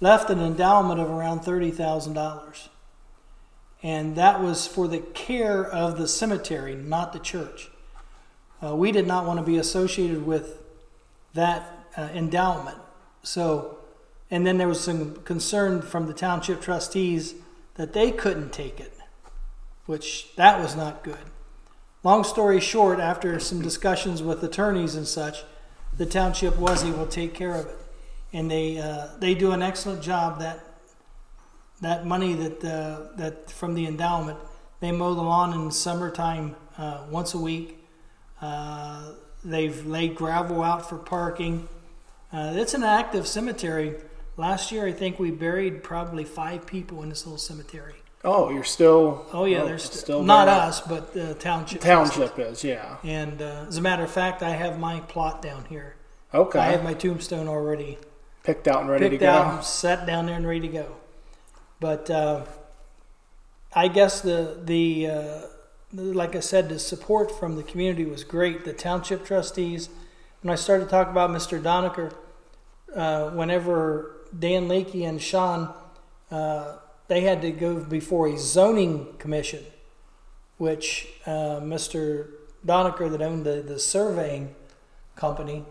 left 0.00 0.30
an 0.30 0.40
endowment 0.40 1.00
of 1.00 1.10
around 1.10 1.40
$30,000. 1.40 2.68
And 3.82 4.16
that 4.16 4.40
was 4.40 4.66
for 4.66 4.88
the 4.88 4.98
care 4.98 5.64
of 5.64 5.98
the 5.98 6.08
cemetery, 6.08 6.74
not 6.74 7.12
the 7.12 7.18
church. 7.18 7.70
Uh, 8.62 8.74
we 8.74 8.90
did 8.90 9.06
not 9.06 9.24
want 9.24 9.38
to 9.38 9.44
be 9.44 9.56
associated 9.56 10.26
with 10.26 10.60
that 11.34 11.86
uh, 11.96 12.08
endowment. 12.12 12.78
So, 13.22 13.78
and 14.30 14.46
then 14.46 14.58
there 14.58 14.68
was 14.68 14.80
some 14.80 15.16
concern 15.22 15.82
from 15.82 16.06
the 16.06 16.14
township 16.14 16.60
trustees 16.60 17.34
that 17.74 17.92
they 17.92 18.10
couldn't 18.10 18.52
take 18.52 18.80
it, 18.80 18.92
which 19.86 20.34
that 20.36 20.60
was 20.60 20.74
not 20.74 21.04
good. 21.04 21.16
Long 22.02 22.24
story 22.24 22.60
short, 22.60 22.98
after 23.00 23.38
some 23.38 23.62
discussions 23.62 24.22
with 24.22 24.42
attorneys 24.42 24.94
and 24.94 25.06
such, 25.06 25.44
the 25.96 26.06
township 26.06 26.56
was 26.56 26.84
able 26.84 27.06
to 27.06 27.10
take 27.10 27.34
care 27.34 27.54
of 27.54 27.66
it, 27.66 27.78
and 28.32 28.50
they 28.50 28.78
uh, 28.78 29.08
they 29.18 29.34
do 29.34 29.52
an 29.52 29.62
excellent 29.62 30.02
job. 30.02 30.40
That 30.40 30.64
that 31.80 32.06
money 32.06 32.34
that 32.34 32.64
uh, 32.64 33.16
that 33.16 33.50
from 33.50 33.74
the 33.74 33.86
endowment, 33.86 34.38
they 34.80 34.92
mow 34.92 35.14
the 35.14 35.22
lawn 35.22 35.52
in 35.52 35.66
the 35.66 35.72
summertime 35.72 36.56
uh, 36.76 37.04
once 37.10 37.34
a 37.34 37.38
week. 37.38 37.78
Uh, 38.40 39.12
they've 39.44 39.86
laid 39.86 40.14
gravel 40.14 40.62
out 40.62 40.88
for 40.88 40.98
parking. 40.98 41.68
Uh, 42.32 42.52
it's 42.56 42.74
an 42.74 42.82
active 42.82 43.26
cemetery. 43.26 43.96
Last 44.36 44.70
year, 44.70 44.86
I 44.86 44.92
think 44.92 45.18
we 45.18 45.30
buried 45.30 45.82
probably 45.82 46.24
five 46.24 46.66
people 46.66 47.02
in 47.02 47.08
this 47.08 47.26
little 47.26 47.38
cemetery. 47.38 47.94
Oh, 48.24 48.50
you're 48.50 48.64
still. 48.64 49.26
Oh 49.32 49.44
yeah, 49.44 49.62
oh, 49.62 49.66
there's 49.66 49.84
st- 49.84 49.94
still 49.94 50.22
not 50.22 50.46
there. 50.46 50.54
us, 50.54 50.80
but 50.80 51.14
the 51.14 51.34
township. 51.34 51.80
Township 51.80 52.38
is, 52.38 52.62
yeah. 52.62 52.96
And 53.02 53.40
uh, 53.40 53.64
as 53.68 53.78
a 53.78 53.80
matter 53.80 54.04
of 54.04 54.10
fact, 54.10 54.42
I 54.42 54.50
have 54.50 54.78
my 54.78 55.00
plot 55.00 55.40
down 55.40 55.64
here. 55.64 55.94
Okay. 56.34 56.58
I 56.58 56.66
have 56.66 56.84
my 56.84 56.94
tombstone 56.94 57.48
already 57.48 57.96
picked 58.48 58.66
out 58.66 58.80
and 58.80 58.88
ready 58.88 59.10
picked 59.10 59.20
to 59.20 59.26
go. 59.26 59.30
out, 59.30 59.64
set 59.64 60.06
down 60.06 60.24
there, 60.24 60.34
and 60.34 60.46
ready 60.46 60.60
to 60.60 60.68
go. 60.68 60.96
But 61.80 62.08
uh, 62.08 62.46
I 63.74 63.88
guess 63.88 64.22
the 64.22 64.58
the 64.64 65.06
uh, 65.06 65.40
like 65.92 66.34
I 66.34 66.40
said, 66.40 66.70
the 66.70 66.78
support 66.78 67.30
from 67.30 67.56
the 67.56 67.62
community 67.62 68.06
was 68.06 68.24
great. 68.24 68.64
The 68.64 68.72
township 68.72 69.26
trustees. 69.26 69.90
When 70.40 70.50
I 70.50 70.54
started 70.54 70.84
to 70.84 70.90
talk 70.90 71.08
about 71.10 71.28
Mr. 71.28 71.60
Donaker, 71.60 72.14
uh, 72.96 73.30
whenever 73.30 74.16
Dan 74.36 74.66
Leakey 74.68 75.06
and 75.06 75.20
Sean, 75.20 75.74
uh, 76.30 76.76
they 77.08 77.20
had 77.22 77.42
to 77.42 77.50
go 77.50 77.80
before 77.80 78.28
a 78.28 78.38
zoning 78.38 79.14
commission, 79.18 79.64
which 80.56 81.08
uh, 81.26 81.60
Mr. 81.60 82.28
Donaker, 82.64 83.10
that 83.10 83.20
owned 83.20 83.44
the, 83.44 83.62
the 83.62 83.78
surveying 83.78 84.54
company, 85.16 85.64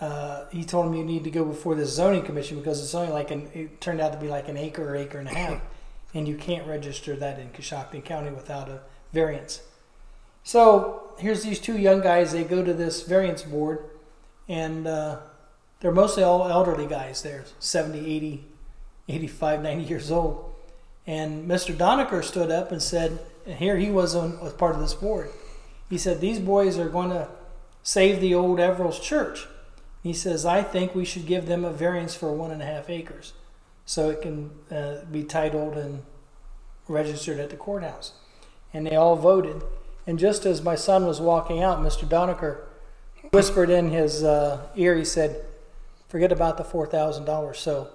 uh, 0.00 0.46
he 0.50 0.64
told 0.64 0.86
him 0.86 0.94
you 0.94 1.04
need 1.04 1.24
to 1.24 1.30
go 1.30 1.44
before 1.44 1.74
the 1.74 1.84
zoning 1.84 2.22
commission 2.22 2.58
because 2.58 2.82
it's 2.82 2.94
only 2.94 3.12
like 3.12 3.30
an, 3.30 3.50
it 3.52 3.80
turned 3.80 4.00
out 4.00 4.12
to 4.12 4.18
be 4.18 4.28
like 4.28 4.48
an 4.48 4.56
acre 4.56 4.88
or 4.88 4.96
acre 4.96 5.18
and 5.18 5.28
a 5.28 5.34
half, 5.34 5.60
and 6.14 6.26
you 6.26 6.36
can't 6.36 6.66
register 6.66 7.16
that 7.16 7.38
in 7.38 7.50
Coshocton 7.50 8.04
County 8.04 8.30
without 8.30 8.68
a 8.68 8.80
variance. 9.12 9.62
So 10.42 11.14
here's 11.18 11.42
these 11.42 11.60
two 11.60 11.78
young 11.78 12.00
guys. 12.00 12.32
They 12.32 12.44
go 12.44 12.64
to 12.64 12.72
this 12.72 13.02
variance 13.02 13.42
board, 13.42 13.84
and 14.48 14.86
uh, 14.86 15.18
they're 15.80 15.92
mostly 15.92 16.22
all 16.22 16.48
elderly 16.48 16.86
guys. 16.86 17.22
They're 17.22 17.44
70, 17.58 17.98
80, 17.98 18.44
85, 19.08 19.62
90 19.62 19.84
years 19.84 20.10
old. 20.10 20.54
And 21.06 21.48
Mr. 21.48 21.76
Donaker 21.76 22.22
stood 22.24 22.50
up 22.50 22.72
and 22.72 22.82
said, 22.82 23.18
and 23.46 23.58
here 23.58 23.76
he 23.76 23.90
was 23.90 24.14
on 24.14 24.38
was 24.40 24.52
part 24.52 24.74
of 24.74 24.80
this 24.80 24.94
board. 24.94 25.30
He 25.88 25.98
said, 25.98 26.20
These 26.20 26.38
boys 26.38 26.78
are 26.78 26.88
going 26.88 27.10
to 27.10 27.28
save 27.82 28.20
the 28.20 28.34
old 28.34 28.60
Everal's 28.60 29.00
church. 29.00 29.46
He 30.02 30.12
says, 30.12 30.46
I 30.46 30.62
think 30.62 30.94
we 30.94 31.04
should 31.04 31.26
give 31.26 31.46
them 31.46 31.64
a 31.64 31.72
variance 31.72 32.14
for 32.14 32.32
one 32.32 32.50
and 32.50 32.62
a 32.62 32.66
half 32.66 32.88
acres 32.88 33.34
so 33.84 34.08
it 34.08 34.22
can 34.22 34.50
uh, 34.70 35.04
be 35.10 35.24
titled 35.24 35.76
and 35.76 36.02
registered 36.88 37.38
at 37.38 37.50
the 37.50 37.56
courthouse. 37.56 38.12
And 38.72 38.86
they 38.86 38.96
all 38.96 39.16
voted. 39.16 39.62
And 40.06 40.18
just 40.18 40.46
as 40.46 40.62
my 40.62 40.74
son 40.74 41.06
was 41.06 41.20
walking 41.20 41.62
out, 41.62 41.80
Mr. 41.80 42.08
Donaker 42.08 42.58
whispered 43.32 43.68
in 43.68 43.90
his 43.90 44.22
uh, 44.22 44.62
ear, 44.74 44.96
he 44.96 45.04
said, 45.04 45.44
Forget 46.08 46.32
about 46.32 46.56
the 46.56 46.64
$4,000. 46.64 47.54
So 47.56 47.88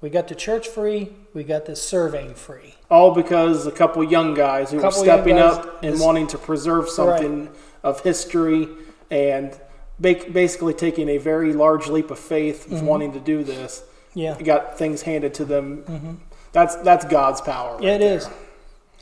we 0.00 0.10
got 0.10 0.28
the 0.28 0.34
church 0.34 0.68
free, 0.68 1.12
we 1.32 1.44
got 1.44 1.66
the 1.66 1.74
surveying 1.74 2.34
free. 2.34 2.74
All 2.90 3.14
because 3.14 3.66
a 3.66 3.72
couple 3.72 4.04
young 4.04 4.34
guys 4.34 4.70
who 4.70 4.78
were 4.78 4.90
stepping 4.90 5.38
up 5.38 5.82
and 5.82 5.94
is- 5.94 6.00
wanting 6.00 6.26
to 6.28 6.38
preserve 6.38 6.88
something 6.88 7.48
of 7.82 8.00
history 8.00 8.68
and 9.10 9.58
basically 10.00 10.74
taking 10.74 11.08
a 11.08 11.18
very 11.18 11.52
large 11.52 11.88
leap 11.88 12.10
of 12.10 12.18
faith 12.18 12.66
Mm-hmm. 12.68 12.86
wanting 12.86 13.12
to 13.12 13.20
do 13.20 13.42
this. 13.44 13.82
Yeah. 14.14 14.40
Got 14.40 14.78
things 14.78 15.02
handed 15.02 15.34
to 15.34 15.44
them. 15.44 16.20
That's 16.52 16.76
that's 16.76 17.04
God's 17.04 17.40
power. 17.40 17.76
right 17.76 17.84
it 17.84 18.00
there. 18.00 18.16
is. 18.16 18.28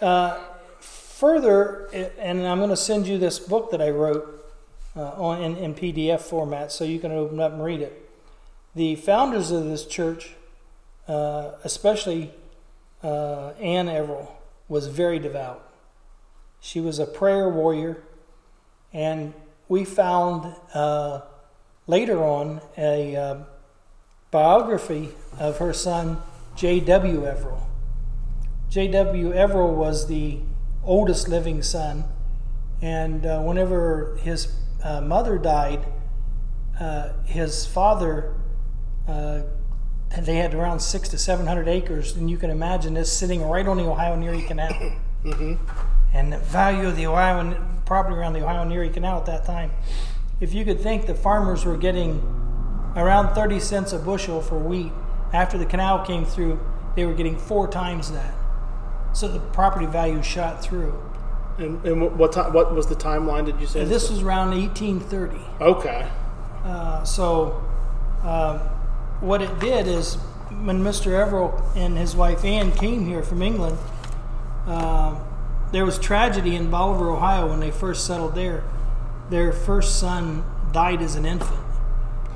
Uh, 0.01 0.39
further, 0.81 1.89
and 2.19 2.47
I'm 2.47 2.59
going 2.59 2.71
to 2.71 2.77
send 2.77 3.07
you 3.07 3.19
this 3.19 3.39
book 3.39 3.71
that 3.71 3.81
I 3.81 3.91
wrote 3.91 4.45
uh, 4.97 5.01
on 5.13 5.43
in, 5.43 5.57
in 5.57 5.75
PDF 5.75 6.21
format, 6.21 6.73
so 6.73 6.85
you 6.85 6.99
can 6.99 7.13
open 7.13 7.41
up 7.41 7.53
and 7.53 7.63
read 7.65 7.81
it. 7.81 8.11
The 8.75 8.97
founders 8.97 9.51
of 9.51 9.65
this 9.65 9.87
church, 9.87 10.35
uh, 11.09 11.53
especially 11.65 12.33
uh, 13.03 13.51
Anne 13.61 13.87
Everal, 13.89 14.29
was 14.69 14.89
very 14.89 15.19
devout. 15.19 15.63
She 16.61 16.81
was 16.81 16.99
a 16.99 17.07
prayer 17.07 17.49
warrior, 17.49 18.03
and 18.93 19.33
we 19.69 19.85
found 19.85 20.55
uh, 20.75 21.21
later 21.87 22.23
on 22.25 22.61
a 22.77 23.17
uh, 23.17 23.39
biography 24.31 25.11
of 25.39 25.59
her 25.59 25.73
son 25.73 26.19
J.W. 26.57 27.27
Everal. 27.27 27.67
J.W. 28.71 29.33
Everal 29.33 29.75
was 29.75 30.09
the 30.09 30.39
oldest 30.85 31.29
living 31.29 31.63
son, 31.63 32.05
and 32.81 33.27
uh, 33.27 33.41
whenever 33.41 34.17
his 34.23 34.53
uh, 34.83 35.01
mother 35.01 35.39
died, 35.39 35.87
uh, 36.81 37.13
his 37.25 37.67
father, 37.67 38.35
uh, 39.09 39.43
they 40.19 40.37
had 40.37 40.55
around 40.55 40.81
six 40.81 41.09
to 41.11 41.19
seven 41.19 41.47
hundred 41.47 41.69
acres, 41.69 42.17
and 42.17 42.31
you 42.31 42.37
can 42.37 42.51
imagine 42.51 42.95
this 42.95 43.13
sitting 43.13 43.43
right 43.43 43.67
on 43.67 43.77
the 43.77 43.85
Ohio 43.85 44.21
Erie 44.21 44.43
Canal. 44.43 44.93
And 46.13 46.33
the 46.33 46.39
value 46.39 46.89
of 46.89 46.97
the 46.97 47.07
Ohio 47.07 47.63
property 47.85 48.17
around 48.17 48.33
the 48.33 48.43
Ohio 48.43 48.63
and 48.63 48.73
Erie 48.73 48.91
Canal 48.91 49.19
at 49.19 49.27
that 49.27 49.45
time, 49.45 49.71
if 50.41 50.53
you 50.53 50.65
could 50.65 50.81
think 50.81 51.07
the 51.07 51.15
farmers 51.15 51.65
were 51.65 51.77
getting 51.77 52.21
around 52.97 53.35
30 53.35 53.61
cents 53.61 53.93
a 53.93 53.99
bushel 53.99 54.41
for 54.41 54.59
wheat. 54.59 54.93
After 55.33 55.59
the 55.59 55.67
canal 55.67 56.05
came 56.05 56.25
through, 56.25 56.59
they 56.97 57.05
were 57.05 57.15
getting 57.15 57.37
four 57.37 57.69
times 57.69 58.11
that. 58.13 58.35
So 59.13 59.29
the 59.29 59.39
property 59.39 59.87
value 59.87 60.23
shot 60.23 60.63
through. 60.63 60.99
And, 61.59 61.85
and 61.85 62.01
what 62.01 62.17
what, 62.17 62.33
ti- 62.33 62.41
what 62.41 62.75
was 62.75 62.87
the 62.87 62.95
timeline? 62.95 63.47
Did 63.47 63.61
you 63.61 63.67
say 63.67 63.81
And 63.83 63.91
this 63.91 64.11
was 64.11 64.23
around 64.23 64.51
1830. 64.51 65.39
Okay. 65.61 66.09
Uh, 66.65 67.05
so 67.05 67.63
um, 68.23 68.59
what 69.21 69.41
it 69.43 69.59
did 69.59 69.87
is 69.87 70.15
when 70.65 70.83
Mr. 70.83 71.13
Everal 71.13 71.63
and 71.77 71.97
his 71.97 72.15
wife 72.17 72.45
Ann 72.45 72.73
came 72.73 73.07
here 73.07 73.23
from 73.23 73.43
England, 73.43 73.79
um 74.67 75.26
there 75.73 75.85
was 75.85 75.99
tragedy 75.99 76.55
in 76.55 76.71
Bolivar, 76.71 77.11
Ohio 77.11 77.49
when 77.49 77.61
they 77.61 77.71
first 77.71 78.07
settled 78.07 78.35
there. 78.35 78.63
Their 79.31 79.53
first 79.53 79.99
son 79.99 80.45
died 80.73 81.03
as 81.03 81.17
an 81.17 81.27
infant, 81.27 81.61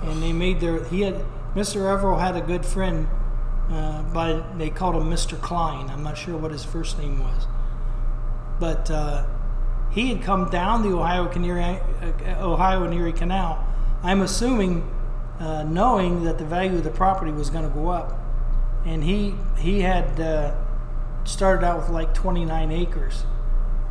and 0.03 0.23
they 0.23 0.33
made 0.33 0.61
their. 0.61 0.85
He 0.85 1.03
had 1.03 1.25
Mr. 1.55 1.83
Everal 1.83 2.19
had 2.19 2.37
a 2.37 2.41
good 2.41 2.65
friend, 2.65 3.09
uh, 3.71 4.03
by 4.03 4.43
they 4.57 4.71
called 4.71 4.97
him 4.97 5.09
Mr. 5.11 5.41
Klein. 5.41 5.89
I'm 5.91 6.03
not 6.03 6.19
sure 6.19 6.37
what 6.37 6.51
his 6.51 6.65
first 6.65 6.99
name 6.99 7.21
was, 7.21 7.47
but 8.59 8.91
uh, 8.91 9.25
he 9.91 10.09
had 10.09 10.23
come 10.23 10.51
down 10.51 10.83
the 10.83 10.97
Ohio 10.97 11.27
Canary, 11.27 11.81
uh, 12.03 12.45
Ohio 12.45 12.85
and 12.85 12.95
Erie 12.95 13.13
Canal. 13.13 13.65
I'm 14.03 14.23
assuming, 14.23 14.89
uh, 15.39 15.65
knowing 15.65 16.25
that 16.25 16.39
the 16.39 16.45
value 16.45 16.79
of 16.79 16.85
the 16.85 16.91
property 16.91 17.33
was 17.33 17.51
going 17.51 17.65
to 17.65 17.75
go 17.75 17.89
up, 17.89 18.19
and 18.85 19.05
he 19.05 19.35
he 19.59 19.81
had 19.81 20.21
uh, 20.21 20.55
started 21.25 21.65
out 21.65 21.81
with 21.81 21.91
like 21.91 22.15
29 22.15 22.71
acres. 22.71 23.25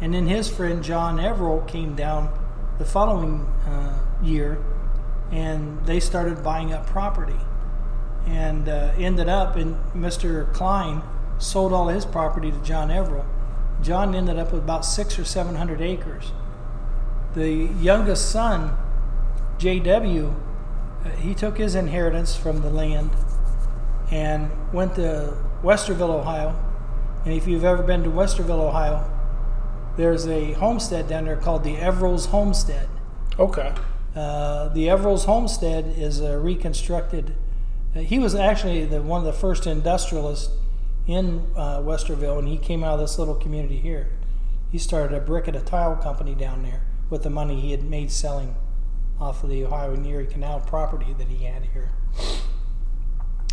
And 0.02 0.14
then 0.14 0.28
his 0.28 0.50
friend 0.50 0.84
John 0.84 1.18
Everal 1.18 1.68
came 1.68 1.96
down 1.96 2.32
the 2.78 2.86
following 2.86 3.42
uh, 3.66 4.00
year 4.24 4.64
and 5.32 5.86
they 5.86 6.00
started 6.00 6.44
buying 6.44 6.74
up 6.74 6.86
property. 6.88 7.40
And 8.26 8.68
uh, 8.68 8.92
ended 8.98 9.30
up, 9.30 9.56
and 9.56 9.76
Mr. 9.94 10.52
Klein 10.54 11.02
sold 11.38 11.74
all 11.74 11.88
his 11.88 12.06
property 12.06 12.52
to 12.52 12.58
John 12.60 12.90
Everal. 12.90 13.26
John 13.82 14.14
ended 14.14 14.38
up 14.38 14.52
with 14.52 14.62
about 14.62 14.86
six 14.86 15.18
or 15.18 15.24
seven 15.24 15.56
hundred 15.56 15.82
acres. 15.82 16.32
The 17.34 17.70
youngest 17.80 18.30
son, 18.30 18.78
J.W., 19.58 20.36
uh, 21.06 21.10
he 21.12 21.34
took 21.34 21.58
his 21.58 21.76
inheritance 21.76 22.36
from 22.36 22.62
the 22.62 22.70
land 22.70 23.12
and 24.12 24.52
went 24.74 24.96
to 24.96 25.38
Westerville, 25.64 26.10
Ohio. 26.10 26.56
And 27.26 27.34
if 27.34 27.48
you've 27.48 27.66
ever 27.66 27.84
been 27.84 28.04
to 28.04 28.10
Westerville, 28.10 28.60
Ohio, 28.60 29.10
there's 29.98 30.28
a 30.28 30.54
homestead 30.54 31.08
down 31.08 31.26
there 31.26 31.36
called 31.36 31.64
the 31.64 31.76
Everals 31.76 32.28
Homestead. 32.28 32.88
Okay. 33.38 33.74
Uh, 34.16 34.70
the 34.70 34.88
Everals 34.88 35.26
Homestead 35.26 35.94
is 35.98 36.22
a 36.22 36.40
reconstructed. 36.40 37.36
Uh, 37.96 38.00
he 38.00 38.20
was 38.20 38.36
actually 38.36 38.86
the 38.86 39.02
one 39.02 39.20
of 39.20 39.26
the 39.26 39.34
first 39.34 39.68
industrialists 39.68 40.54
in 41.08 41.48
uh, 41.56 41.80
Westerville, 41.80 42.40
and 42.40 42.48
he 42.48 42.58
came 42.58 42.84
out 42.84 42.94
of 42.94 43.00
this 43.00 43.20
little 43.20 43.36
community 43.36 43.78
here. 43.78 44.10
He 44.72 44.78
started 44.78 45.16
a 45.16 45.20
brick 45.20 45.48
and 45.48 45.58
a 45.58 45.62
tile 45.62 45.96
company 45.96 46.36
down 46.36 46.64
there 46.64 46.84
with 47.10 47.24
the 47.24 47.30
money 47.30 47.60
he 47.60 47.72
had 47.72 47.84
made 47.84 48.12
selling 48.12 48.56
off 49.20 49.44
of 49.44 49.50
the 49.50 49.66
Ohio 49.66 49.94
and 49.94 50.06
Erie 50.06 50.28
Canal 50.28 50.60
property 50.62 51.14
that 51.18 51.28
he 51.28 51.44
had 51.46 51.64
here. 51.74 51.90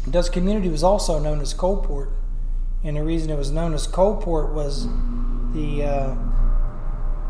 This 0.06 0.28
community 0.28 0.68
was 0.68 0.85
also 0.85 1.18
known 1.18 1.40
as 1.40 1.52
Coalport, 1.52 2.11
and 2.87 2.97
the 2.97 3.02
reason 3.02 3.31
it 3.31 3.37
was 3.37 3.50
known 3.50 3.75
as 3.75 3.87
Coalport 3.87 4.52
was 4.52 4.87
the 5.52 5.83
uh, 5.83 6.14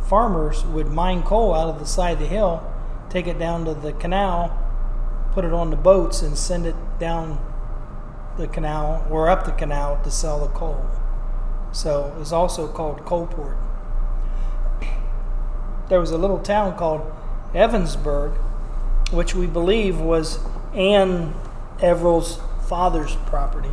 farmers 0.07 0.65
would 0.67 0.89
mine 0.89 1.23
coal 1.23 1.55
out 1.55 1.69
of 1.69 1.79
the 1.79 1.87
side 1.87 2.13
of 2.13 2.19
the 2.21 2.27
hill, 2.27 2.63
take 3.09 3.27
it 3.27 3.39
down 3.39 3.65
to 3.65 3.73
the 3.73 3.95
canal, 3.95 4.57
put 5.33 5.47
it 5.47 5.55
on 5.55 5.71
the 5.71 5.77
boats, 5.77 6.21
and 6.21 6.37
send 6.37 6.67
it 6.67 6.77
down 6.99 7.41
the 8.37 8.47
canal 8.47 9.07
or 9.11 9.31
up 9.31 9.47
the 9.47 9.53
canal 9.53 9.99
to 10.05 10.11
sell 10.11 10.41
the 10.41 10.53
coal. 10.53 10.85
So 11.73 12.13
it 12.15 12.19
was 12.19 12.33
also 12.33 12.69
called 12.69 13.05
Coalport. 13.07 13.57
There 15.89 16.01
was 16.01 16.11
a 16.11 16.19
little 16.19 16.39
town 16.39 16.77
called 16.77 17.01
Evansburg, 17.55 18.37
which 19.11 19.35
we 19.35 19.47
believe 19.47 20.01
was 20.01 20.39
Ann 20.75 21.35
Everal's 21.81 22.41
father's 22.69 23.17
property, 23.27 23.71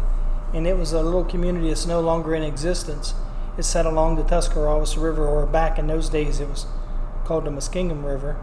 and 0.53 0.67
it 0.67 0.77
was 0.77 0.93
a 0.93 1.01
little 1.01 1.24
community 1.24 1.69
that's 1.69 1.86
no 1.86 2.00
longer 2.00 2.36
in 2.36 2.43
existence. 2.43 3.13
It's 3.57 3.67
set 3.67 3.86
along 3.86 4.15
the 4.15 4.24
Tuscarawas 4.24 4.98
River, 4.98 5.27
or 5.27 5.45
back 5.45 5.77
in 5.77 5.88
those 5.88 6.10
days 6.10 6.39
it 6.39 6.50
was 6.50 6.65
called 7.25 7.45
the 7.45 7.51
Muskingum 7.51 8.03
River, 8.03 8.38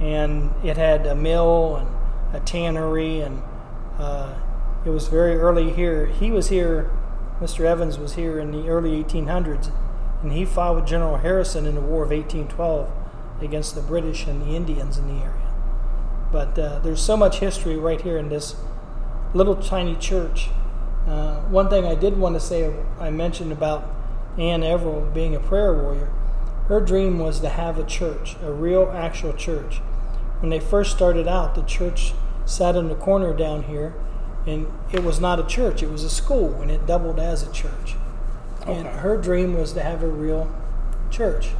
and 0.00 0.52
it 0.64 0.76
had 0.76 1.06
a 1.06 1.14
mill 1.14 1.76
and 1.76 1.88
a 2.34 2.40
tannery, 2.44 3.20
and 3.20 3.42
uh, 3.98 4.34
it 4.84 4.90
was 4.90 5.08
very 5.08 5.36
early 5.36 5.72
here. 5.72 6.06
He 6.06 6.30
was 6.30 6.48
here, 6.48 6.90
Mr. 7.40 7.64
Evans 7.64 7.98
was 7.98 8.14
here 8.14 8.38
in 8.38 8.50
the 8.50 8.68
early 8.68 9.02
1800s, 9.02 9.70
and 10.22 10.32
he 10.32 10.44
fought 10.44 10.74
with 10.74 10.86
General 10.86 11.18
Harrison 11.18 11.66
in 11.66 11.74
the 11.74 11.80
War 11.80 12.04
of 12.04 12.10
1812 12.10 12.90
against 13.40 13.74
the 13.74 13.82
British 13.82 14.26
and 14.26 14.42
the 14.42 14.54
Indians 14.54 14.98
in 14.98 15.06
the 15.06 15.22
area. 15.22 15.54
But 16.32 16.58
uh, 16.58 16.78
there's 16.80 17.02
so 17.02 17.16
much 17.16 17.38
history 17.38 17.76
right 17.76 18.00
here 18.00 18.18
in 18.18 18.28
this 18.28 18.56
little 19.34 19.56
tiny 19.56 19.96
church. 19.96 20.48
Uh, 21.06 21.40
one 21.42 21.68
thing 21.68 21.84
I 21.84 21.94
did 21.94 22.16
want 22.16 22.34
to 22.34 22.40
say, 22.40 22.74
I 22.98 23.10
mentioned 23.10 23.52
about 23.52 23.90
Ann 24.38 24.62
Everal 24.62 25.12
being 25.12 25.34
a 25.34 25.40
prayer 25.40 25.74
warrior. 25.74 26.10
Her 26.68 26.80
dream 26.80 27.18
was 27.18 27.40
to 27.40 27.50
have 27.50 27.78
a 27.78 27.84
church, 27.84 28.36
a 28.42 28.50
real, 28.50 28.90
actual 28.90 29.34
church. 29.34 29.78
When 30.40 30.50
they 30.50 30.60
first 30.60 30.92
started 30.92 31.28
out, 31.28 31.54
the 31.54 31.62
church 31.62 32.14
sat 32.46 32.74
in 32.74 32.88
the 32.88 32.94
corner 32.94 33.34
down 33.34 33.64
here, 33.64 33.94
and 34.46 34.66
it 34.92 35.04
was 35.04 35.20
not 35.20 35.38
a 35.38 35.46
church, 35.46 35.82
it 35.82 35.90
was 35.90 36.04
a 36.04 36.10
school, 36.10 36.60
and 36.62 36.70
it 36.70 36.86
doubled 36.86 37.18
as 37.18 37.42
a 37.42 37.52
church. 37.52 37.96
Okay. 38.62 38.74
And 38.74 38.88
her 38.88 39.16
dream 39.16 39.54
was 39.54 39.74
to 39.74 39.82
have 39.82 40.02
a 40.02 40.08
real 40.08 40.50
church 41.10 41.50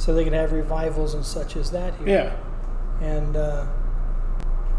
so 0.00 0.14
they 0.14 0.24
could 0.24 0.32
have 0.32 0.52
revivals 0.52 1.12
and 1.12 1.24
such 1.24 1.56
as 1.56 1.70
that 1.72 1.94
here. 1.96 2.08
Yeah. 2.08 3.06
And 3.06 3.36
uh, 3.36 3.66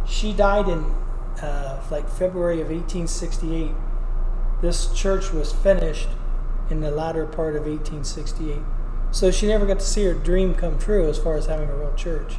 she 0.08 0.34
died 0.34 0.68
in 0.68 0.84
uh, 1.44 1.82
like 1.92 2.10
February 2.10 2.62
of 2.62 2.70
1868. 2.70 3.72
This 4.62 4.94
church 4.94 5.32
was 5.32 5.52
finished 5.52 6.10
in 6.70 6.82
the 6.82 6.92
latter 6.92 7.26
part 7.26 7.56
of 7.56 7.66
1868. 7.66 8.60
So 9.12 9.30
she 9.30 9.48
never 9.48 9.66
got 9.66 9.80
to 9.80 9.86
see 9.86 10.06
her 10.06 10.14
dream 10.14 10.56
come 10.56 10.80
true 10.80 11.10
as 11.10 11.18
far 11.18 11.36
as 11.36 11.48
having 11.48 11.70
a 11.70 11.76
real 11.76 11.94
church. 11.96 12.36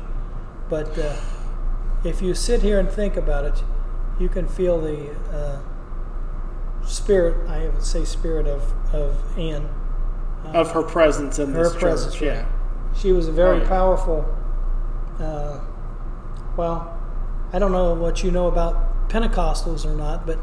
But 0.70 0.98
uh, 0.98 1.16
if 2.04 2.22
you 2.22 2.34
sit 2.34 2.62
here 2.62 2.78
and 2.78 2.88
think 2.88 3.16
about 3.16 3.44
it, 3.44 3.62
you 4.18 4.28
can 4.28 4.48
feel 4.48 4.80
the 4.80 5.10
uh, 5.30 5.60
spirit, 6.86 7.48
I 7.48 7.68
would 7.68 7.84
say 7.84 8.04
spirit 8.04 8.46
of, 8.46 8.72
of 8.94 9.38
Anne. 9.38 9.68
Uh, 10.44 10.48
of 10.48 10.70
her 10.72 10.82
presence 10.82 11.38
in 11.38 11.52
her 11.52 11.64
this 11.64 11.76
presence, 11.76 12.14
church, 12.14 12.22
yeah. 12.22 12.48
She 12.96 13.12
was 13.12 13.28
a 13.28 13.32
very 13.32 13.58
oh, 13.58 13.62
yeah. 13.62 13.68
powerful, 13.68 14.38
uh, 15.18 15.60
well, 16.56 16.98
I 17.52 17.58
don't 17.58 17.72
know 17.72 17.94
what 17.94 18.22
you 18.22 18.30
know 18.30 18.46
about 18.46 19.08
Pentecostals 19.08 19.84
or 19.84 19.94
not, 19.94 20.26
but 20.26 20.38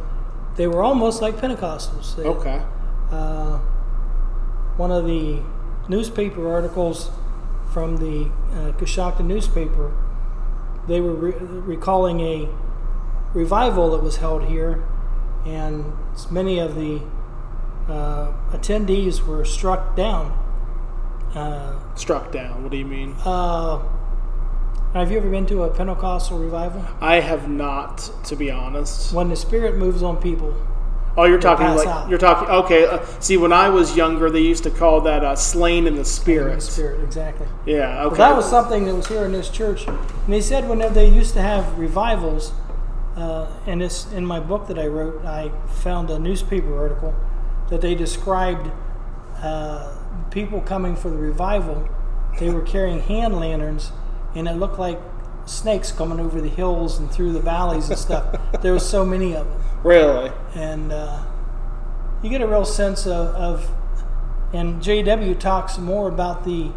they 0.59 0.67
were 0.67 0.83
almost 0.83 1.21
like 1.21 1.37
Pentecostals. 1.37 2.17
They, 2.17 2.23
okay. 2.23 2.61
Uh, 3.09 3.59
one 4.75 4.91
of 4.91 5.05
the 5.05 5.41
newspaper 5.87 6.51
articles 6.51 7.11
from 7.71 7.95
the 7.95 8.25
uh, 8.51 8.73
Coshocton 8.73 9.25
newspaper, 9.25 9.93
they 10.85 10.99
were 10.99 11.13
re- 11.13 11.31
recalling 11.39 12.19
a 12.19 12.49
revival 13.33 13.91
that 13.91 14.03
was 14.03 14.17
held 14.17 14.49
here, 14.49 14.83
and 15.45 15.85
many 16.29 16.59
of 16.59 16.75
the 16.75 17.03
uh, 17.87 18.33
attendees 18.51 19.25
were 19.25 19.45
struck 19.45 19.95
down. 19.95 20.25
Uh, 21.33 21.79
struck 21.95 22.33
down. 22.33 22.63
What 22.63 22.71
do 22.73 22.77
you 22.77 22.85
mean? 22.85 23.15
Uh, 23.23 23.81
have 24.93 25.11
you 25.11 25.17
ever 25.17 25.29
been 25.29 25.45
to 25.47 25.63
a 25.63 25.69
Pentecostal 25.69 26.39
revival? 26.39 26.83
I 26.99 27.19
have 27.19 27.47
not, 27.47 28.09
to 28.25 28.35
be 28.35 28.49
honest. 28.49 29.13
When 29.13 29.29
the 29.29 29.35
Spirit 29.35 29.77
moves 29.77 30.01
on 30.01 30.17
people. 30.17 30.55
Oh, 31.17 31.25
you're 31.25 31.39
talking 31.39 31.67
like 31.67 31.87
out. 31.87 32.09
you're 32.09 32.19
talking. 32.19 32.47
Okay, 32.47 32.85
uh, 32.85 33.05
see, 33.19 33.35
when 33.35 33.51
I 33.51 33.69
was 33.69 33.95
younger, 33.95 34.29
they 34.29 34.41
used 34.41 34.63
to 34.63 34.69
call 34.69 35.01
that 35.01 35.23
uh, 35.23 35.35
"slain 35.35 35.85
in 35.85 35.95
the 35.95 36.05
spirit." 36.05 36.51
In 36.51 36.59
the 36.59 36.61
spirit, 36.61 37.03
exactly. 37.03 37.47
Yeah. 37.65 38.03
Okay. 38.05 38.17
Well, 38.17 38.29
that 38.29 38.35
was 38.35 38.49
something 38.49 38.85
that 38.85 38.95
was 38.95 39.07
here 39.07 39.25
in 39.25 39.33
this 39.33 39.49
church, 39.49 39.85
and 39.87 39.99
they 40.27 40.39
said 40.39 40.69
whenever 40.69 40.93
they 40.93 41.09
used 41.09 41.33
to 41.33 41.41
have 41.41 41.77
revivals, 41.77 42.53
uh, 43.17 43.47
and 43.65 43.81
it's 43.81 44.09
in 44.13 44.25
my 44.25 44.39
book 44.39 44.67
that 44.67 44.79
I 44.79 44.87
wrote, 44.87 45.25
I 45.25 45.51
found 45.67 46.09
a 46.09 46.19
newspaper 46.19 46.77
article 46.77 47.13
that 47.69 47.81
they 47.81 47.95
described 47.95 48.71
uh, 49.41 49.93
people 50.31 50.61
coming 50.61 50.95
for 50.95 51.09
the 51.09 51.17
revival. 51.17 51.89
They 52.39 52.49
were 52.49 52.61
carrying 52.61 53.01
hand 53.01 53.35
lanterns 53.35 53.91
and 54.39 54.47
it 54.47 54.53
looked 54.53 54.79
like 54.79 54.99
snakes 55.45 55.91
coming 55.91 56.19
over 56.19 56.41
the 56.41 56.49
hills 56.49 56.97
and 56.97 57.11
through 57.11 57.33
the 57.33 57.41
valleys 57.41 57.89
and 57.89 57.97
stuff. 57.97 58.35
there 58.61 58.73
was 58.73 58.87
so 58.87 59.05
many 59.05 59.35
of 59.35 59.47
them. 59.47 59.61
Really? 59.83 60.31
And 60.55 60.91
uh, 60.91 61.23
you 62.23 62.29
get 62.29 62.41
a 62.41 62.47
real 62.47 62.65
sense 62.65 63.05
of, 63.05 63.35
of, 63.35 63.69
and 64.53 64.81
JW 64.81 65.39
talks 65.39 65.77
more 65.77 66.07
about 66.07 66.43
the 66.43 66.71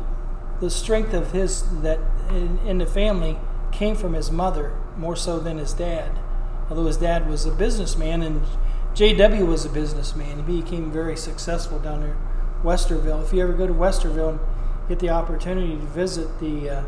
the 0.63 0.71
strength 0.71 1.13
of 1.13 1.33
his 1.33 1.65
that 1.81 1.99
in, 2.31 2.57
in 2.65 2.79
the 2.79 2.87
family 2.87 3.37
came 3.73 3.97
from 3.97 4.13
his 4.15 4.31
mother 4.31 4.73
more 4.97 5.17
so 5.17 5.41
than 5.41 5.59
his 5.59 5.73
dad. 5.73 6.21
Although 6.71 6.87
his 6.87 6.99
dad 6.99 7.29
was 7.29 7.45
a 7.47 7.51
businessman 7.51 8.23
and 8.23 8.43
JW 8.95 9.45
was 9.45 9.65
a 9.65 9.69
businessman, 9.69 10.47
he 10.47 10.61
became 10.61 10.93
very 10.93 11.17
successful 11.17 11.81
down 11.81 12.01
there, 12.01 12.17
Westerville. 12.63 13.25
If 13.25 13.33
you 13.33 13.43
ever 13.43 13.55
go 13.55 13.67
to 13.67 13.73
Westerville 13.73 14.31
and 14.31 14.41
get 14.89 15.01
the 15.01 15.11
opportunity 15.11 15.73
to 15.73 15.87
visit 15.87 16.39
the 16.39 16.71
uh, 16.71 16.83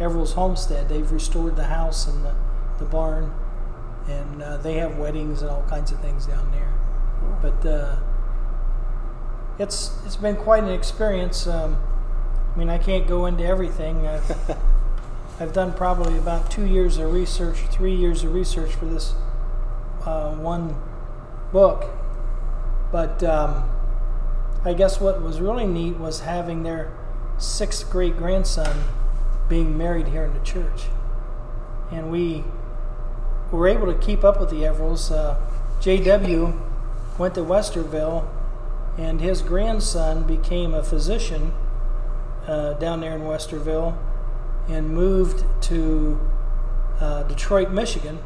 Everal's 0.00 0.34
Homestead. 0.34 0.88
They've 0.88 1.10
restored 1.10 1.56
the 1.56 1.64
house 1.64 2.06
and 2.06 2.24
the, 2.24 2.34
the 2.78 2.84
barn, 2.84 3.32
and 4.06 4.42
uh, 4.42 4.56
they 4.58 4.74
have 4.74 4.96
weddings 4.96 5.42
and 5.42 5.50
all 5.50 5.64
kinds 5.68 5.92
of 5.92 6.00
things 6.00 6.26
down 6.26 6.50
there. 6.52 6.72
But 7.42 7.68
uh, 7.68 7.96
it's 9.58 9.98
it's 10.04 10.16
been 10.16 10.36
quite 10.36 10.62
an 10.62 10.70
experience. 10.70 11.46
Um, 11.46 11.76
I 12.54 12.58
mean, 12.58 12.70
I 12.70 12.78
can't 12.78 13.06
go 13.06 13.26
into 13.26 13.44
everything. 13.44 14.06
I've 14.06 14.56
I've 15.40 15.52
done 15.52 15.72
probably 15.72 16.18
about 16.18 16.50
two 16.50 16.66
years 16.66 16.98
of 16.98 17.12
research, 17.12 17.58
three 17.70 17.94
years 17.94 18.24
of 18.24 18.34
research 18.34 18.74
for 18.74 18.86
this 18.86 19.14
uh, 20.04 20.34
one 20.34 20.76
book. 21.52 21.86
But 22.90 23.22
um, 23.22 23.68
I 24.64 24.74
guess 24.74 25.00
what 25.00 25.22
was 25.22 25.40
really 25.40 25.66
neat 25.66 25.96
was 25.96 26.20
having 26.20 26.62
their 26.62 26.92
sixth 27.38 27.88
great 27.90 28.16
grandson 28.16 28.76
being 29.48 29.76
married 29.76 30.08
here 30.08 30.24
in 30.24 30.34
the 30.34 30.44
church. 30.44 30.84
And 31.90 32.10
we 32.10 32.44
were 33.50 33.66
able 33.66 33.86
to 33.86 33.98
keep 33.98 34.24
up 34.24 34.40
with 34.40 34.50
the 34.50 34.62
Everals. 34.62 35.10
Uh, 35.10 35.38
JW 35.80 36.58
went 37.18 37.34
to 37.34 37.40
Westerville 37.40 38.28
and 38.98 39.20
his 39.20 39.42
grandson 39.42 40.24
became 40.24 40.74
a 40.74 40.82
physician 40.82 41.52
uh, 42.46 42.72
down 42.74 43.00
there 43.00 43.14
in 43.14 43.22
Westerville 43.22 43.96
and 44.68 44.90
moved 44.90 45.44
to 45.62 46.20
uh, 47.00 47.22
Detroit, 47.22 47.70
Michigan, 47.70 48.18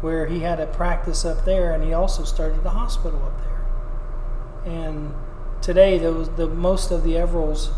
where 0.00 0.26
he 0.26 0.40
had 0.40 0.58
a 0.58 0.66
practice 0.66 1.24
up 1.24 1.44
there, 1.44 1.72
and 1.72 1.84
he 1.84 1.92
also 1.92 2.24
started 2.24 2.64
a 2.64 2.70
hospital 2.70 3.22
up 3.22 3.38
there. 3.42 4.74
And 4.74 5.14
today, 5.60 5.98
those 5.98 6.30
the 6.36 6.46
most 6.46 6.90
of 6.90 7.04
the 7.04 7.12
Everals 7.12 7.72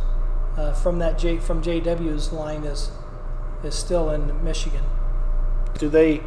uh, 0.57 0.73
from 0.73 0.99
that 0.99 1.19
J, 1.19 1.39
from 1.39 1.63
JW's 1.63 2.33
line 2.33 2.65
is 2.65 2.91
is 3.65 3.75
still 3.75 4.11
in 4.11 4.43
Michigan. 4.43 4.83
Do 5.79 5.89
they 5.89 6.23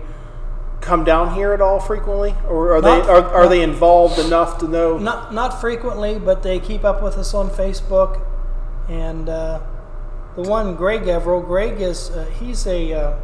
come 0.82 1.04
down 1.04 1.34
here 1.36 1.52
at 1.54 1.62
all 1.62 1.80
frequently, 1.80 2.34
or 2.48 2.76
are 2.76 2.82
Not- 2.82 3.04
they 3.04 3.10
are, 3.10 3.24
are 3.34 3.44
not- 3.44 3.50
they 3.50 3.62
involved 3.62 4.20
enough 4.20 4.58
to 4.60 4.68
know? 4.68 4.98
Not 4.98 5.34
not 5.34 5.60
frequently, 5.62 6.18
but 6.20 6.44
they 6.44 6.60
keep 6.60 6.84
up 6.84 7.02
with 7.04 7.18
us 7.18 7.34
on 7.34 7.50
Facebook. 7.50 8.22
And 8.88 9.28
uh, 9.30 9.62
the 10.36 10.44
one 10.44 10.76
Greg 10.76 11.08
Everal, 11.08 11.42
Greg 11.46 11.82
is 11.82 12.10
uh, 12.12 12.26
he's 12.40 12.68
a 12.68 12.94
uh, 12.94 13.18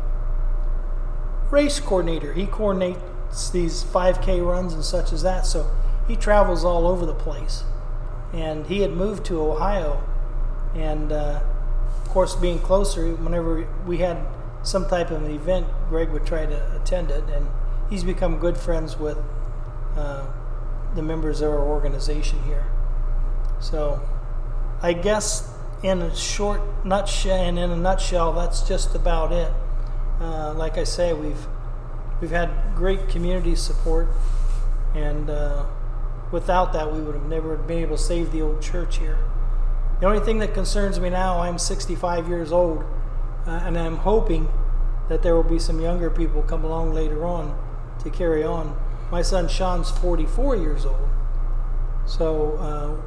race 1.51 1.79
coordinator. 1.79 2.33
He 2.33 2.47
coordinates 2.47 3.49
these 3.51 3.83
5K 3.83 4.45
runs 4.45 4.73
and 4.73 4.83
such 4.83 5.13
as 5.13 5.21
that. 5.23 5.45
So 5.45 5.69
he 6.07 6.15
travels 6.15 6.65
all 6.65 6.87
over 6.87 7.05
the 7.05 7.13
place. 7.13 7.63
And 8.33 8.67
he 8.67 8.81
had 8.81 8.91
moved 8.91 9.25
to 9.25 9.41
Ohio, 9.41 10.01
and 10.75 11.11
uh, 11.11 11.41
of 12.03 12.09
course, 12.09 12.35
being 12.35 12.59
closer, 12.59 13.13
whenever 13.15 13.67
we 13.85 13.97
had 13.97 14.17
some 14.63 14.87
type 14.87 15.11
of 15.11 15.23
an 15.23 15.31
event, 15.31 15.67
Greg 15.89 16.09
would 16.09 16.25
try 16.25 16.45
to 16.45 16.75
attend 16.75 17.09
it, 17.11 17.23
and 17.29 17.47
he's 17.89 18.03
become 18.03 18.37
good 18.37 18.57
friends 18.57 18.97
with 18.97 19.17
uh, 19.95 20.25
the 20.95 21.01
members 21.01 21.41
of 21.41 21.51
our 21.51 21.59
organization 21.61 22.41
here. 22.43 22.65
So, 23.59 24.01
I 24.81 24.93
guess 24.93 25.53
in 25.83 26.01
a 26.01 26.15
short 26.15 26.61
nutshell, 26.85 27.37
and 27.37 27.57
in 27.57 27.71
a 27.71 27.75
nutshell, 27.75 28.33
that's 28.33 28.67
just 28.67 28.95
about 28.95 29.31
it. 29.31 29.51
Uh, 30.19 30.53
like 30.53 30.77
I 30.77 30.83
say, 30.83 31.13
we've 31.13 31.47
we've 32.19 32.31
had 32.31 32.49
great 32.75 33.09
community 33.09 33.55
support, 33.55 34.07
and 34.93 35.29
uh, 35.29 35.65
without 36.31 36.73
that, 36.73 36.93
we 36.93 37.01
would 37.01 37.15
have 37.15 37.25
never 37.25 37.55
been 37.57 37.79
able 37.79 37.97
to 37.97 38.03
save 38.03 38.31
the 38.31 38.41
old 38.41 38.61
church 38.61 38.97
here. 38.97 39.17
The 40.01 40.07
only 40.07 40.19
thing 40.19 40.39
that 40.39 40.55
concerns 40.55 40.99
me 40.99 41.11
now, 41.11 41.41
I'm 41.41 41.59
65 41.59 42.27
years 42.27 42.51
old, 42.51 42.83
uh, 43.45 43.51
and 43.51 43.77
I'm 43.77 43.97
hoping 43.97 44.51
that 45.09 45.21
there 45.21 45.35
will 45.35 45.43
be 45.43 45.59
some 45.59 45.79
younger 45.79 46.09
people 46.09 46.41
come 46.41 46.65
along 46.65 46.95
later 46.95 47.23
on 47.23 47.55
to 48.03 48.09
carry 48.09 48.43
on. 48.43 48.75
My 49.11 49.21
son 49.21 49.47
Sean's 49.47 49.91
44 49.91 50.55
years 50.55 50.87
old, 50.87 51.07
so 52.07 52.57
uh, 52.57 52.99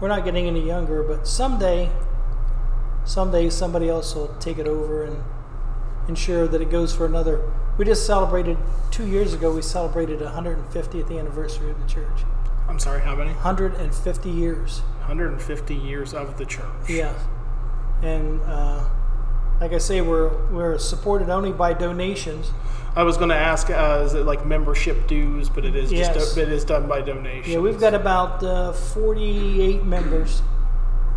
we're 0.00 0.08
not 0.08 0.24
getting 0.24 0.46
any 0.46 0.66
younger. 0.66 1.02
But 1.02 1.28
someday, 1.28 1.90
someday 3.04 3.50
somebody 3.50 3.90
else 3.90 4.14
will 4.14 4.34
take 4.40 4.56
it 4.56 4.66
over 4.66 5.04
and 5.04 5.22
ensure 6.08 6.48
that 6.48 6.62
it 6.62 6.70
goes 6.70 6.96
for 6.96 7.04
another. 7.04 7.52
We 7.76 7.84
just 7.84 8.06
celebrated 8.06 8.56
two 8.90 9.06
years 9.06 9.34
ago. 9.34 9.54
We 9.54 9.60
celebrated 9.60 10.20
150th 10.20 11.18
anniversary 11.18 11.70
of 11.70 11.78
the 11.82 11.86
church. 11.86 12.24
I'm 12.66 12.78
sorry, 12.78 13.02
how 13.02 13.14
many? 13.14 13.32
150 13.32 14.30
years. 14.30 14.80
150 15.08 15.74
years 15.74 16.14
of 16.14 16.36
the 16.38 16.44
church. 16.44 16.64
Yeah, 16.88 17.14
and 18.02 18.40
uh, 18.42 18.84
like 19.60 19.72
I 19.72 19.78
say, 19.78 20.00
we're 20.00 20.28
we're 20.52 20.78
supported 20.78 21.28
only 21.30 21.52
by 21.52 21.72
donations. 21.72 22.50
I 22.94 23.02
was 23.02 23.18
going 23.18 23.28
to 23.28 23.36
ask, 23.36 23.68
uh, 23.68 24.02
is 24.06 24.14
it 24.14 24.24
like 24.24 24.46
membership 24.46 25.06
dues? 25.06 25.48
But 25.50 25.64
it 25.66 25.76
is 25.76 25.90
just 25.90 26.36
it 26.38 26.50
is 26.50 26.64
done 26.64 26.88
by 26.88 27.02
donation. 27.02 27.52
Yeah, 27.52 27.58
we've 27.58 27.78
got 27.78 27.94
about 27.94 28.42
uh, 28.42 28.72
48 28.72 29.84
members. 29.84 30.42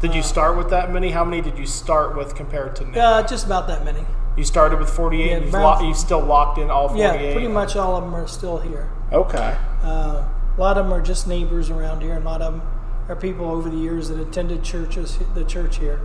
Did 0.01 0.13
you 0.13 0.21
start 0.21 0.57
with 0.57 0.69
that 0.69 0.91
many? 0.91 1.11
How 1.11 1.23
many 1.25 1.41
did 1.41 1.57
you 1.57 1.65
start 1.65 2.15
with 2.17 2.35
compared 2.35 2.75
to 2.77 2.85
now? 2.85 2.99
Uh, 2.99 3.27
just 3.27 3.45
about 3.45 3.67
that 3.67 3.83
many. 3.85 4.05
You 4.37 4.43
started 4.45 4.79
with 4.79 4.89
48. 4.89 5.25
Yeah, 5.25 5.35
and 5.37 5.45
you've, 5.45 5.53
lo- 5.53 5.79
you've 5.81 5.97
still 5.97 6.21
locked 6.21 6.57
in 6.57 6.69
all 6.69 6.87
48. 6.89 7.03
Yeah, 7.27 7.31
pretty 7.33 7.47
much 7.49 7.75
all 7.75 7.95
of 7.97 8.03
them 8.03 8.13
are 8.15 8.27
still 8.27 8.57
here. 8.59 8.89
Okay. 9.11 9.57
Uh, 9.81 10.23
a 10.25 10.55
lot 10.57 10.77
of 10.77 10.85
them 10.85 10.93
are 10.93 11.01
just 11.01 11.27
neighbors 11.27 11.69
around 11.69 12.01
here. 12.01 12.13
and 12.13 12.23
A 12.23 12.25
lot 12.29 12.41
of 12.41 12.53
them 12.53 12.61
are 13.09 13.15
people 13.15 13.49
over 13.49 13.69
the 13.69 13.77
years 13.77 14.09
that 14.09 14.19
attended 14.19 14.63
churches, 14.63 15.17
the 15.33 15.43
church 15.43 15.77
here. 15.77 15.99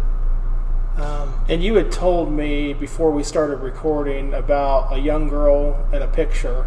Um, 0.96 1.34
And 1.48 1.62
you 1.62 1.74
had 1.74 1.92
told 1.92 2.32
me 2.32 2.72
before 2.72 3.10
we 3.10 3.22
started 3.22 3.56
recording 3.56 4.32
about 4.32 4.92
a 4.92 4.98
young 4.98 5.28
girl 5.28 5.86
and 5.92 6.02
a 6.02 6.08
picture, 6.08 6.66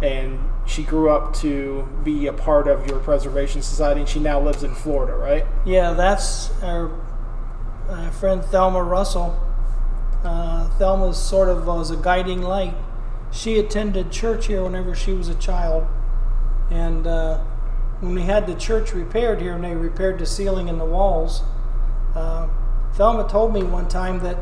and 0.00 0.38
she 0.64 0.82
grew 0.82 1.10
up 1.10 1.34
to 1.36 1.86
be 2.02 2.26
a 2.26 2.32
part 2.32 2.68
of 2.68 2.86
your 2.86 2.98
preservation 3.00 3.60
society, 3.60 4.00
and 4.00 4.08
she 4.08 4.18
now 4.18 4.40
lives 4.40 4.62
in 4.62 4.74
Florida, 4.74 5.14
right? 5.14 5.44
Yeah, 5.66 5.92
that's 5.92 6.50
our 6.62 6.90
uh, 7.88 8.10
friend 8.10 8.42
Thelma 8.44 8.82
Russell. 8.82 9.38
Uh, 10.24 10.68
Thelma's 10.78 11.18
sort 11.18 11.48
of 11.48 11.66
was 11.66 11.90
a 11.90 11.96
guiding 11.96 12.40
light. 12.40 12.74
She 13.30 13.58
attended 13.58 14.10
church 14.10 14.46
here 14.46 14.62
whenever 14.62 14.94
she 14.94 15.12
was 15.12 15.28
a 15.28 15.34
child, 15.34 15.86
and 16.70 17.06
uh, 17.06 17.40
when 18.00 18.14
we 18.14 18.22
had 18.22 18.46
the 18.46 18.54
church 18.54 18.92
repaired 18.92 19.40
here, 19.40 19.54
and 19.54 19.64
they 19.64 19.74
repaired 19.74 20.18
the 20.18 20.26
ceiling 20.26 20.68
and 20.68 20.78
the 20.80 20.84
walls, 20.84 21.42
uh, 22.14 22.48
Thelma 22.94 23.28
told 23.28 23.52
me 23.52 23.62
one 23.62 23.88
time 23.88 24.20
that 24.20 24.38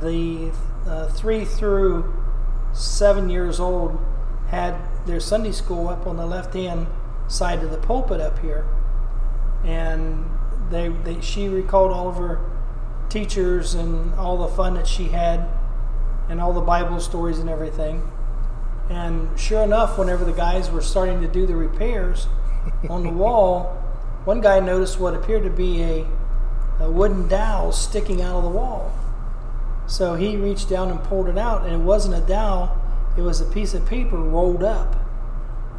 the 0.00 0.50
uh, 0.86 1.08
three 1.08 1.44
through 1.44 2.12
seven 2.72 3.28
years 3.28 3.60
old 3.60 4.00
had 4.48 4.74
their 5.06 5.20
Sunday 5.20 5.52
school 5.52 5.88
up 5.88 6.06
on 6.06 6.16
the 6.16 6.26
left 6.26 6.54
hand 6.54 6.86
side 7.28 7.62
of 7.62 7.70
the 7.70 7.78
pulpit 7.78 8.20
up 8.20 8.38
here. 8.40 8.66
And 9.64 10.24
they, 10.70 10.88
they 10.88 11.20
she 11.20 11.48
recalled 11.48 11.92
all 11.92 12.08
of 12.08 12.16
her 12.16 12.40
teachers 13.08 13.74
and 13.74 14.14
all 14.14 14.38
the 14.38 14.48
fun 14.48 14.74
that 14.74 14.86
she 14.86 15.04
had 15.04 15.46
and 16.28 16.40
all 16.40 16.52
the 16.52 16.60
bible 16.60 17.00
stories 17.00 17.38
and 17.38 17.48
everything. 17.48 18.10
And 18.88 19.38
sure 19.38 19.62
enough 19.62 19.98
whenever 19.98 20.24
the 20.24 20.32
guys 20.32 20.70
were 20.70 20.80
starting 20.80 21.20
to 21.20 21.28
do 21.28 21.46
the 21.46 21.56
repairs 21.56 22.26
on 22.90 23.02
the 23.02 23.10
wall 23.10 23.78
one 24.24 24.40
guy 24.40 24.60
noticed 24.60 25.00
what 25.00 25.14
appeared 25.14 25.42
to 25.42 25.50
be 25.50 25.82
a, 25.82 26.06
a 26.80 26.90
wooden 26.90 27.26
dowel 27.28 27.72
sticking 27.72 28.22
out 28.22 28.36
of 28.36 28.42
the 28.42 28.48
wall 28.48 28.92
so 29.86 30.14
he 30.14 30.36
reached 30.36 30.68
down 30.68 30.90
and 30.90 31.02
pulled 31.04 31.28
it 31.28 31.38
out 31.38 31.64
and 31.64 31.72
it 31.72 31.84
wasn't 31.84 32.14
a 32.14 32.26
dowel 32.26 32.78
it 33.16 33.22
was 33.22 33.40
a 33.40 33.46
piece 33.46 33.74
of 33.74 33.84
paper 33.86 34.16
rolled 34.16 34.62
up 34.62 34.96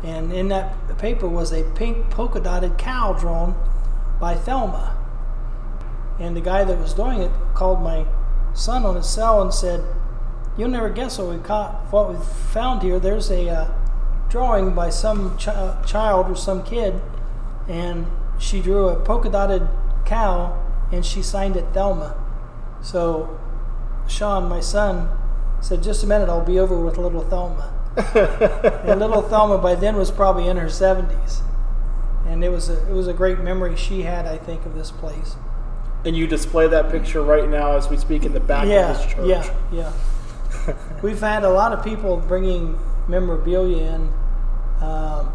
and 0.04 0.34
in 0.34 0.50
that 0.50 0.98
paper 0.98 1.28
was 1.28 1.54
a 1.54 1.64
pink 1.76 2.10
polka 2.10 2.40
dotted 2.40 2.78
cow 2.78 3.14
drawn 3.14 3.56
by 4.20 4.36
Thelma. 4.36 4.96
And 6.20 6.36
the 6.36 6.42
guy 6.42 6.64
that 6.64 6.78
was 6.78 6.94
doing 6.94 7.22
it 7.22 7.32
called 7.54 7.82
my 7.82 8.06
son 8.54 8.86
on 8.86 8.96
his 8.96 9.10
cell 9.10 9.42
and 9.42 9.54
said, 9.54 9.84
"You'll 10.58 10.70
never 10.70 10.90
guess 10.90 11.18
what 11.18 11.28
we 11.30 11.38
caught, 11.38 11.92
what 11.92 12.10
we 12.10 12.16
found 12.18 12.84
here. 12.84 13.00
There's 13.00 13.32
a 13.32 13.50
uh, 13.50 13.68
drawing 14.34 14.74
by 14.74 14.90
some 14.90 15.38
chi- 15.38 15.52
uh, 15.52 15.86
child 15.86 16.28
or 16.28 16.36
some 16.36 16.64
kid, 16.64 17.00
and 17.68 18.08
she 18.40 18.60
drew 18.60 18.88
a 18.90 18.96
polka 19.00 19.30
dotted 19.30 19.68
cow, 20.06 20.60
and 20.92 21.06
she 21.06 21.22
signed 21.22 21.56
it 21.56 21.66
Thelma." 21.72 22.16
So 22.82 23.40
Sean, 24.08 24.50
my 24.50 24.60
son, 24.60 25.08
said, 25.62 25.84
"Just 25.84 26.04
a 26.04 26.08
minute, 26.08 26.30
I'll 26.30 26.44
be 26.44 26.60
over 26.60 26.76
with 26.76 26.98
little 26.98 27.22
Thelma." 27.22 27.72
and 28.88 29.00
little 29.00 29.22
Thelma 29.22 29.60
by 29.60 29.76
then 29.76 29.98
was 29.98 30.10
probably 30.10 30.48
in 30.48 30.58
her 30.58 30.66
70s. 30.66 31.42
And 32.26 32.44
it 32.44 32.50
was 32.50 32.70
a, 32.70 32.90
it 32.90 32.94
was 32.94 33.08
a 33.08 33.14
great 33.14 33.40
memory 33.40 33.76
she 33.76 34.02
had, 34.02 34.26
I 34.26 34.38
think, 34.38 34.66
of 34.66 34.74
this 34.74 34.90
place. 34.90 35.36
And 36.04 36.18
you 36.18 36.26
display 36.26 36.68
that 36.68 36.90
picture 36.90 37.22
right 37.22 37.48
now 37.48 37.78
as 37.78 37.90
we 37.90 37.98
speak 37.98 38.26
in 38.26 38.34
the 38.34 38.40
back 38.40 38.66
yeah, 38.66 38.90
of 38.90 38.98
this 38.98 39.14
church. 39.14 39.28
yeah, 39.28 39.94
yeah. 40.66 40.76
We've 41.04 41.20
had 41.20 41.44
a 41.44 41.50
lot 41.50 41.72
of 41.72 41.84
people 41.84 42.18
bringing 42.18 42.80
memorabilia 43.08 43.94
in. 43.94 44.10
Um, 44.84 45.34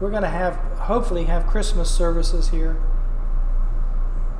we're 0.00 0.10
going 0.10 0.22
to 0.22 0.28
have, 0.28 0.54
hopefully, 0.78 1.24
have 1.24 1.46
Christmas 1.46 1.90
services 1.90 2.50
here. 2.50 2.80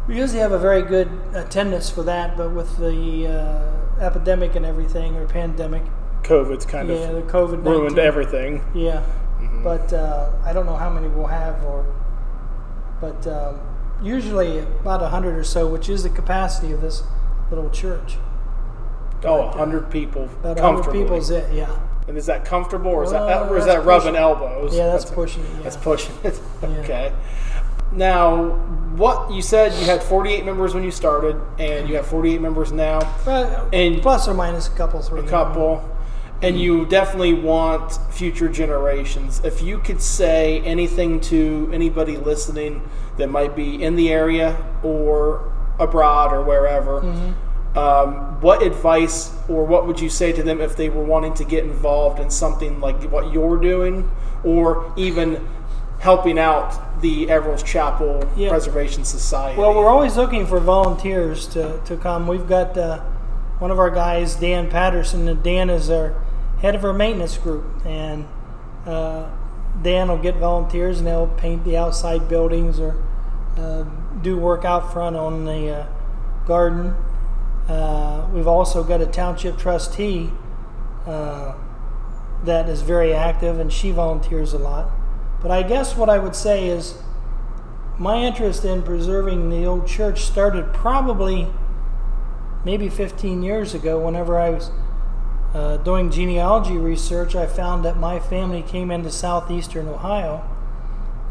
We 0.07 0.17
usually 0.17 0.41
have 0.41 0.53
a 0.53 0.59
very 0.59 0.83
good 0.83 1.11
attendance 1.33 1.89
for 1.89 2.03
that, 2.03 2.37
but 2.37 2.51
with 2.51 2.77
the 2.77 3.27
uh, 3.27 4.05
epidemic 4.05 4.55
and 4.55 4.67
everything, 4.67 5.17
or 5.17 5.27
pandemic, 5.27 5.83
COVID's 6.23 6.67
kind 6.67 6.89
yeah, 6.89 6.95
of 6.97 7.27
the 7.27 7.33
COVID 7.33 7.65
ruined 7.65 7.99
everything. 7.99 8.63
Yeah, 8.75 9.05
but 9.63 9.93
uh, 9.93 10.31
I 10.45 10.53
don't 10.53 10.67
know 10.67 10.77
how 10.77 10.91
many 10.91 11.09
we'll 11.09 11.27
have, 11.27 11.63
or 11.65 11.87
but 13.01 13.27
um, 13.27 13.61
usually 14.03 14.59
about 14.59 15.03
a 15.03 15.09
hundred 15.09 15.37
or 15.37 15.45
so, 15.45 15.67
which 15.67 15.89
is 15.89 16.03
the 16.03 16.11
capacity 16.11 16.73
of 16.73 16.81
this 16.81 17.03
little 17.51 17.71
church. 17.71 18.17
Oh, 19.25 19.43
a 19.43 19.47
100 19.47 19.91
people 19.91 20.25
About 20.25 20.59
a 20.59 20.63
hundred 20.63 20.93
people 20.93 21.17
is 21.17 21.31
it? 21.31 21.51
Yeah, 21.53 21.79
And 22.07 22.19
is 22.19 22.27
that 22.27 22.45
comfortable, 22.45 22.91
or 22.91 23.05
is 23.05 23.13
that 23.13 23.49
or 23.51 23.57
is 23.57 23.65
that 23.67 23.85
rubbing 23.85 24.09
pushing- 24.13 24.17
elbows? 24.17 24.77
yeah, 24.77 24.89
that's, 24.89 25.07
pushing 25.11 25.43
it. 25.43 25.49
Yeah. 25.57 25.63
That's 25.63 25.77
pushing 25.79 26.15
it. 26.25 26.39
okay. 26.63 27.13
Now, 27.93 28.57
what 28.97 29.31
you 29.33 29.41
said 29.41 29.73
you 29.79 29.87
had 29.87 30.03
48 30.03 30.45
members 30.45 30.75
when 30.75 30.83
you 30.85 30.91
started, 30.91 31.41
and 31.59 31.89
you 31.89 31.97
have 31.97 32.07
48 32.07 32.41
members 32.41 32.73
now, 32.73 32.99
Well, 33.27 33.69
and 33.73 34.03
plus 34.03 34.27
or 34.29 34.35
minus 34.35 34.67
a 34.69 34.73
couple, 34.73 35.01
three. 35.01 35.21
a 35.21 35.23
couple. 35.23 35.83
and 36.43 36.61
you 36.61 36.85
definitely 36.87 37.33
want 37.33 37.93
future 38.13 38.49
generations. 38.49 39.41
If 39.45 39.63
you 39.63 39.79
could 39.79 40.03
say 40.03 40.61
anything 40.61 41.21
to 41.23 41.71
anybody 41.73 42.17
listening 42.19 42.83
that 43.17 43.29
might 43.31 43.55
be 43.57 43.83
in 43.83 43.95
the 43.97 44.13
area 44.13 44.57
or 44.83 45.51
abroad 45.79 46.33
or 46.33 46.43
wherever, 46.43 47.01
Mm-hmm. 47.01 47.33
Um, 47.77 48.41
what 48.41 48.63
advice 48.63 49.33
or 49.49 49.65
what 49.65 49.87
would 49.87 50.01
you 50.01 50.09
say 50.09 50.33
to 50.33 50.43
them 50.43 50.61
if 50.61 50.77
they 50.77 50.89
were 50.89 51.03
wanting 51.03 51.35
to 51.35 51.45
get 51.45 51.65
involved 51.65 52.21
in 52.21 52.31
something 52.31 52.81
like 52.81 53.03
what 53.11 53.33
you're 53.33 53.57
doing, 53.57 54.09
or 54.45 54.93
even 54.97 55.45
helping 55.99 56.39
out 56.39 57.01
the 57.01 57.29
Everal's 57.31 57.63
Chapel 57.63 58.23
Yeah. 58.37 58.51
Preservation 58.51 59.05
Society? 59.05 59.59
Well, 59.59 59.75
we're 59.75 59.89
always 59.89 60.17
looking 60.17 60.47
for 60.47 60.61
volunteers 60.61 61.47
to, 61.49 61.81
to 61.87 61.97
come. 61.97 62.27
We've 62.27 62.49
got 62.49 62.77
uh, 62.77 63.01
one 63.59 63.71
of 63.71 63.79
our 63.79 63.91
guys, 63.91 64.37
Dan 64.37 64.71
Patterson, 64.71 65.27
and 65.27 65.43
Dan 65.43 65.71
is 65.71 65.91
our 65.91 66.15
head 66.61 66.75
of 66.75 66.85
our 66.85 66.93
maintenance 66.93 67.39
group. 67.39 67.65
And 67.87 68.27
uh, 68.87 69.31
Dan 69.83 70.09
will 70.09 70.19
get 70.19 70.37
volunteers 70.37 70.99
and 70.99 71.07
they'll 71.07 71.27
paint 71.27 71.65
the 71.65 71.77
outside 71.77 72.29
buildings 72.29 72.79
or 72.79 73.03
uh, 73.57 73.85
do 74.23 74.37
work 74.37 74.65
out 74.65 74.93
front 74.93 75.17
on 75.17 75.45
the 75.45 75.71
uh, 75.71 75.87
garden. 76.47 76.95
Uh, 77.69 78.29
we've 78.33 78.47
also 78.47 78.85
got 78.85 79.01
a 79.01 79.07
township 79.07 79.57
trustee 79.57 80.31
uh, 81.07 81.55
that 82.45 82.69
is 82.69 82.83
very 82.83 83.13
active 83.15 83.59
and 83.59 83.73
she 83.73 83.91
volunteers 83.91 84.53
a 84.53 84.59
lot. 84.59 84.91
But 85.41 85.51
I 85.51 85.63
guess 85.63 85.97
what 85.97 86.09
I 86.09 86.19
would 86.19 86.35
say 86.35 86.69
is 86.69 86.99
my 87.99 88.17
interest 88.17 88.65
in 88.65 88.83
preserving 88.83 89.51
the 89.51 89.65
old 89.65 89.87
church 89.87 90.23
started 90.23 90.73
probably 90.73 91.49
maybe 92.65 92.89
15 92.89 93.43
years 93.43 93.75
ago 93.75 93.99
whenever 94.05 94.39
I 94.39 94.51
was 94.51 94.71
uh, 95.55 95.77
doing 95.79 96.11
genealogy 96.11 96.77
research. 96.77 97.37
I 97.37 97.47
found 97.47 97.85
that 97.85 97.97
my 97.97 98.19
family 98.19 98.63
came 98.63 98.91
into 98.91 99.11
southeastern 99.11 99.87
Ohio 99.87 100.43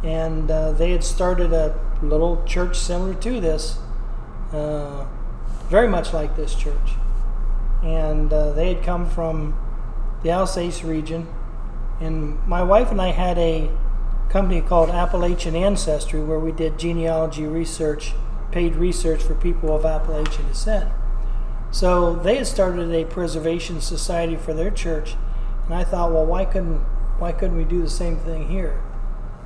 and 0.03 0.49
uh, 0.51 0.71
they 0.71 0.91
had 0.91 1.03
started 1.03 1.53
a 1.53 1.79
little 2.01 2.43
church 2.45 2.77
similar 2.77 3.13
to 3.15 3.39
this, 3.39 3.77
uh, 4.51 5.05
very 5.69 5.87
much 5.87 6.13
like 6.13 6.35
this 6.35 6.55
church. 6.55 6.91
And 7.83 8.31
uh, 8.31 8.51
they 8.53 8.73
had 8.73 8.83
come 8.83 9.09
from 9.09 9.57
the 10.23 10.29
Alsace 10.29 10.83
region. 10.83 11.27
And 11.99 12.45
my 12.47 12.63
wife 12.63 12.91
and 12.91 13.01
I 13.01 13.11
had 13.11 13.37
a 13.37 13.69
company 14.29 14.61
called 14.61 14.89
Appalachian 14.89 15.55
Ancestry 15.55 16.23
where 16.23 16.39
we 16.39 16.51
did 16.51 16.79
genealogy 16.79 17.45
research, 17.45 18.13
paid 18.51 18.75
research 18.75 19.21
for 19.21 19.35
people 19.35 19.75
of 19.75 19.85
Appalachian 19.85 20.47
descent. 20.47 20.91
So 21.71 22.15
they 22.15 22.35
had 22.37 22.47
started 22.47 22.91
a 22.93 23.05
preservation 23.05 23.81
society 23.81 24.35
for 24.35 24.53
their 24.53 24.69
church, 24.69 25.15
and 25.65 25.73
I 25.73 25.83
thought, 25.83 26.11
well, 26.11 26.25
why 26.25 26.45
couldn't 26.45 26.81
why 27.17 27.31
couldn't 27.31 27.57
we 27.57 27.63
do 27.63 27.81
the 27.81 27.89
same 27.89 28.17
thing 28.17 28.47
here? 28.47 28.81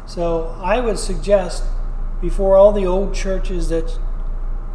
So 0.06 0.58
I 0.62 0.80
would 0.80 1.00
suggest 1.00 1.64
before 2.22 2.56
all 2.56 2.72
the 2.72 2.86
old 2.86 3.14
churches 3.14 3.70
that 3.70 4.00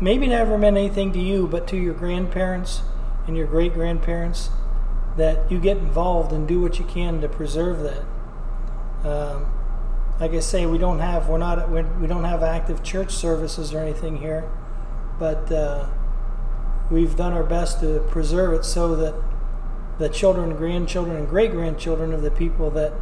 maybe 0.02 0.26
never 0.26 0.58
meant 0.58 0.76
anything 0.76 1.12
to 1.12 1.20
you, 1.20 1.46
but 1.46 1.68
to 1.68 1.76
your 1.76 1.94
grandparents 1.94 2.82
and 3.28 3.36
your 3.36 3.46
great 3.46 3.72
grandparents, 3.72 4.50
that 5.16 5.50
you 5.50 5.60
get 5.60 5.76
involved 5.76 6.32
and 6.32 6.48
do 6.48 6.60
what 6.60 6.78
you 6.78 6.84
can 6.84 7.20
to 7.20 7.28
preserve 7.28 7.80
that. 7.80 9.08
Um, 9.08 9.46
like 10.18 10.32
I 10.32 10.40
say, 10.40 10.66
we 10.66 10.78
don't 10.78 10.98
have 10.98 11.28
we're 11.28 11.38
not 11.38 11.70
we're, 11.70 11.84
we 12.00 12.06
don't 12.06 12.24
have 12.24 12.42
active 12.42 12.82
church 12.82 13.12
services 13.12 13.72
or 13.72 13.78
anything 13.78 14.18
here, 14.18 14.50
but 15.18 15.50
uh, 15.52 15.86
we've 16.90 17.16
done 17.16 17.32
our 17.32 17.44
best 17.44 17.80
to 17.80 18.00
preserve 18.10 18.54
it 18.54 18.64
so 18.64 18.96
that 18.96 19.14
the 19.98 20.08
children, 20.08 20.56
grandchildren, 20.56 21.16
and 21.16 21.28
great 21.28 21.52
grandchildren 21.52 22.12
of 22.12 22.22
the 22.22 22.30
people 22.30 22.70
that 22.70 22.92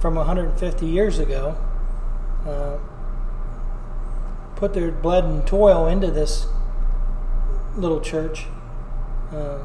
from 0.00 0.14
150 0.14 0.86
years 0.86 1.18
ago 1.18 1.56
uh, 2.46 2.78
put 4.56 4.74
their 4.74 4.90
blood 4.90 5.24
and 5.24 5.46
toil 5.46 5.86
into 5.86 6.10
this 6.10 6.46
little 7.76 8.00
church. 8.00 8.46
Uh, 9.30 9.58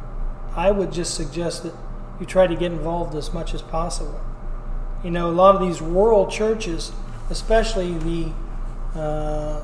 I 0.56 0.70
would 0.72 0.92
just 0.92 1.16
suggest 1.16 1.64
that 1.64 1.74
you 2.20 2.26
try 2.26 2.46
to 2.46 2.56
get 2.56 2.72
involved 2.72 3.16
as 3.16 3.34
much 3.34 3.54
as 3.54 3.62
possible. 3.62 4.20
You 5.04 5.12
know, 5.12 5.30
a 5.30 5.32
lot 5.32 5.56
of 5.56 5.62
these 5.62 5.82
rural 5.82 6.28
churches, 6.28 6.92
especially 7.30 7.98
the 7.98 8.32
uh, 9.00 9.62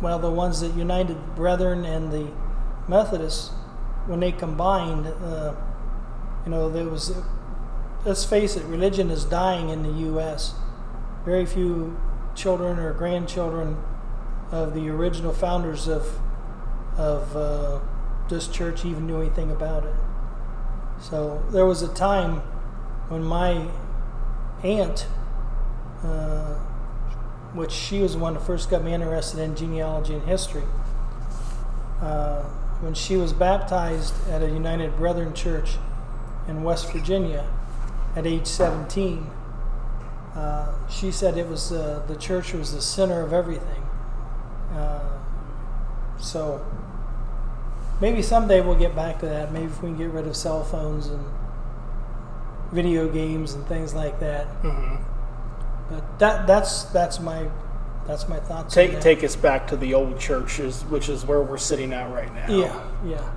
well, 0.00 0.18
the 0.18 0.30
ones 0.30 0.60
that 0.60 0.74
United 0.74 1.36
Brethren 1.36 1.84
and 1.84 2.12
the 2.12 2.28
Methodists, 2.88 3.50
when 4.06 4.20
they 4.20 4.32
combined, 4.32 5.06
uh, 5.06 5.54
you 6.44 6.50
know, 6.50 6.68
there 6.68 6.86
was. 6.88 7.12
Let's 8.04 8.24
face 8.24 8.56
it, 8.56 8.64
religion 8.64 9.12
is 9.12 9.24
dying 9.24 9.68
in 9.68 9.84
the 9.84 10.00
U.S. 10.10 10.54
Very 11.24 11.46
few 11.46 12.00
children 12.34 12.80
or 12.80 12.92
grandchildren 12.92 13.76
of 14.52 14.74
the 14.74 14.88
original 14.90 15.32
founders 15.32 15.88
of 15.88 16.20
of 16.96 17.34
uh, 17.34 17.80
this 18.28 18.46
church 18.48 18.84
even 18.84 19.06
knew 19.06 19.20
anything 19.20 19.50
about 19.50 19.84
it. 19.84 19.94
So 21.00 21.42
there 21.50 21.66
was 21.66 21.82
a 21.82 21.92
time 21.92 22.40
when 23.08 23.24
my 23.24 23.66
aunt, 24.62 25.06
uh, 26.04 26.54
which 27.54 27.72
she 27.72 28.00
was 28.00 28.12
the 28.12 28.18
one 28.18 28.34
that 28.34 28.40
first 28.40 28.70
got 28.70 28.84
me 28.84 28.92
interested 28.92 29.40
in 29.40 29.56
genealogy 29.56 30.14
and 30.14 30.22
history, 30.24 30.64
uh, 32.00 32.42
when 32.80 32.94
she 32.94 33.16
was 33.16 33.32
baptized 33.32 34.14
at 34.28 34.42
a 34.42 34.48
United 34.48 34.96
Brethren 34.96 35.34
church 35.34 35.76
in 36.46 36.62
West 36.62 36.92
Virginia 36.92 37.46
at 38.14 38.26
age 38.26 38.46
17, 38.46 39.26
uh, 40.34 40.72
she 40.88 41.10
said 41.10 41.36
it 41.36 41.48
was 41.48 41.72
uh, 41.72 42.02
the 42.06 42.16
church 42.16 42.52
was 42.52 42.74
the 42.74 42.82
center 42.82 43.22
of 43.22 43.32
everything. 43.32 43.81
Uh, 44.74 45.00
so 46.18 46.64
maybe 48.00 48.22
someday 48.22 48.60
we'll 48.60 48.74
get 48.78 48.94
back 48.96 49.18
to 49.20 49.26
that. 49.26 49.52
Maybe 49.52 49.66
if 49.66 49.82
we 49.82 49.88
can 49.90 49.98
get 49.98 50.10
rid 50.10 50.26
of 50.26 50.36
cell 50.36 50.64
phones 50.64 51.06
and 51.08 51.24
video 52.72 53.08
games 53.08 53.54
and 53.54 53.66
things 53.66 53.94
like 53.94 54.18
that. 54.20 54.46
Mhm. 54.62 54.98
But 55.90 56.18
that 56.18 56.46
that's 56.46 56.84
that's 56.84 57.20
my 57.20 57.48
that's 58.06 58.28
my 58.28 58.38
thoughts. 58.40 58.76
on 58.76 58.82
Take 58.84 58.92
that. 58.92 59.02
take 59.02 59.22
us 59.24 59.36
back 59.36 59.66
to 59.68 59.76
the 59.76 59.94
old 59.94 60.18
churches, 60.18 60.82
which 60.88 61.08
is 61.08 61.24
where 61.26 61.42
we're 61.42 61.58
sitting 61.58 61.92
at 61.92 62.10
right 62.12 62.32
now. 62.34 62.46
Yeah, 62.48 62.80
yeah, 63.04 63.30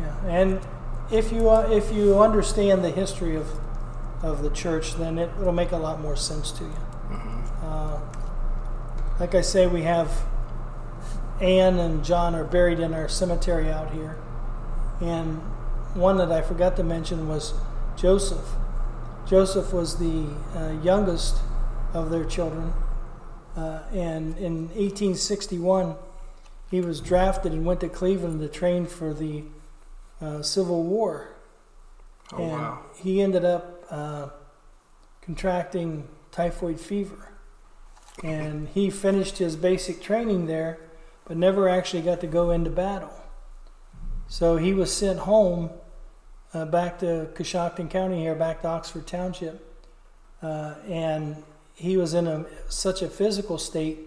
yeah. 0.00 0.14
And 0.28 0.60
if 1.10 1.32
you 1.32 1.48
uh, 1.48 1.68
if 1.70 1.92
you 1.92 2.20
understand 2.20 2.84
the 2.84 2.90
history 2.90 3.34
of 3.36 3.46
of 4.22 4.42
the 4.42 4.50
church, 4.50 4.94
then 4.96 5.18
it, 5.18 5.30
it'll 5.40 5.52
make 5.52 5.72
a 5.72 5.76
lot 5.76 6.00
more 6.00 6.16
sense 6.16 6.50
to 6.52 6.64
you. 6.64 6.72
Uh, 7.64 7.98
like 9.20 9.34
I 9.34 9.40
say, 9.40 9.66
we 9.66 9.82
have 9.82 10.10
Anne 11.40 11.78
and 11.78 12.04
John 12.04 12.34
are 12.34 12.44
buried 12.44 12.80
in 12.80 12.94
our 12.94 13.08
cemetery 13.08 13.70
out 13.70 13.92
here, 13.92 14.16
and 15.00 15.38
one 15.94 16.16
that 16.18 16.30
I 16.30 16.42
forgot 16.42 16.76
to 16.76 16.82
mention 16.82 17.28
was 17.28 17.54
Joseph. 17.96 18.48
Joseph 19.26 19.72
was 19.72 19.98
the 19.98 20.26
uh, 20.54 20.72
youngest 20.82 21.36
of 21.92 22.10
their 22.10 22.24
children, 22.24 22.72
uh, 23.56 23.80
and 23.92 24.36
in 24.38 24.68
1861 24.68 25.96
he 26.70 26.80
was 26.80 27.00
drafted 27.00 27.52
and 27.52 27.64
went 27.64 27.80
to 27.80 27.88
Cleveland 27.88 28.40
to 28.40 28.48
train 28.48 28.86
for 28.86 29.14
the 29.14 29.44
uh, 30.20 30.42
Civil 30.42 30.82
War. 30.82 31.36
Oh 32.32 32.42
and 32.42 32.52
wow. 32.52 32.80
he 32.96 33.22
ended 33.22 33.44
up 33.44 33.84
uh, 33.90 34.28
contracting 35.22 36.08
typhoid 36.30 36.80
fever. 36.80 37.30
And 38.22 38.68
he 38.68 38.90
finished 38.90 39.38
his 39.38 39.56
basic 39.56 40.00
training 40.00 40.46
there, 40.46 40.78
but 41.26 41.36
never 41.36 41.68
actually 41.68 42.02
got 42.02 42.20
to 42.20 42.26
go 42.26 42.50
into 42.50 42.70
battle. 42.70 43.12
So 44.28 44.56
he 44.56 44.72
was 44.72 44.94
sent 44.94 45.20
home 45.20 45.70
uh, 46.52 46.64
back 46.64 46.98
to 47.00 47.28
Coshocton 47.34 47.90
County 47.90 48.20
here, 48.20 48.34
back 48.34 48.62
to 48.62 48.68
Oxford 48.68 49.06
Township. 49.06 49.60
Uh, 50.42 50.74
and 50.88 51.42
he 51.74 51.96
was 51.96 52.14
in 52.14 52.26
a, 52.26 52.44
such 52.68 53.02
a 53.02 53.08
physical 53.08 53.58
state 53.58 53.98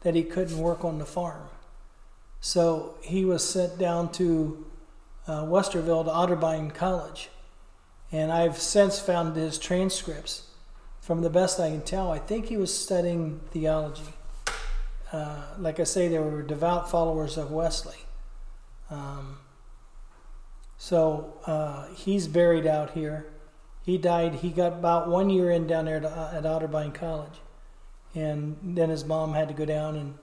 that 0.00 0.14
he 0.14 0.22
couldn't 0.22 0.58
work 0.58 0.84
on 0.84 0.98
the 0.98 1.06
farm. 1.06 1.48
So 2.40 2.94
he 3.02 3.24
was 3.24 3.48
sent 3.48 3.78
down 3.78 4.12
to 4.12 4.66
uh, 5.26 5.42
Westerville 5.42 6.04
to 6.04 6.10
Otterbein 6.10 6.72
College. 6.72 7.30
And 8.12 8.30
I've 8.30 8.58
since 8.58 9.00
found 9.00 9.34
his 9.34 9.58
transcripts. 9.58 10.42
From 11.00 11.22
the 11.22 11.30
best 11.30 11.60
I 11.60 11.70
can 11.70 11.82
tell, 11.82 12.10
I 12.10 12.18
think 12.18 12.46
he 12.46 12.56
was 12.56 12.76
studying 12.76 13.40
theology. 13.52 14.15
Uh, 15.12 15.42
like 15.58 15.78
I 15.78 15.84
say, 15.84 16.08
they 16.08 16.18
were 16.18 16.42
devout 16.42 16.90
followers 16.90 17.36
of 17.36 17.50
Wesley. 17.50 17.98
Um, 18.90 19.38
so 20.78 21.38
uh, 21.46 21.86
he's 21.94 22.26
buried 22.28 22.66
out 22.66 22.90
here. 22.90 23.26
He 23.82 23.98
died, 23.98 24.36
he 24.36 24.50
got 24.50 24.72
about 24.72 25.08
one 25.08 25.30
year 25.30 25.50
in 25.50 25.66
down 25.66 25.84
there 25.84 26.00
to, 26.00 26.08
uh, 26.08 26.32
at 26.34 26.42
Otterbein 26.42 26.92
College. 26.92 27.40
And 28.14 28.56
then 28.62 28.90
his 28.90 29.04
mom 29.04 29.34
had 29.34 29.48
to 29.48 29.54
go 29.54 29.64
down 29.64 29.96
and 29.96 30.18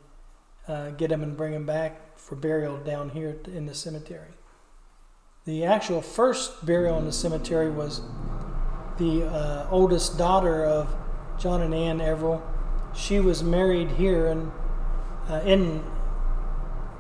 uh, 0.68 0.90
get 0.92 1.12
him 1.12 1.24
and 1.24 1.38
bring 1.38 1.54
him 1.54 1.66
back 1.66 2.18
for 2.18 2.36
burial 2.36 2.78
down 2.78 3.10
here 3.10 3.38
in 3.48 3.66
the 3.66 3.74
cemetery. 3.74 4.34
The 5.46 5.66
actual 5.66 6.02
first 6.02 6.66
burial 6.66 6.98
in 6.98 7.06
the 7.06 7.12
cemetery 7.12 7.70
was 7.70 8.02
the 8.98 9.26
uh, 9.26 9.68
oldest 9.70 10.18
daughter 10.18 10.66
of 10.66 10.94
John 11.38 11.62
and 11.62 11.74
Ann 11.74 12.00
Everal. 12.00 12.42
She 12.96 13.20
was 13.20 13.44
married 13.44 13.92
here 13.92 14.28
in 14.28 14.52
uh, 15.30 15.42
in 15.46 15.84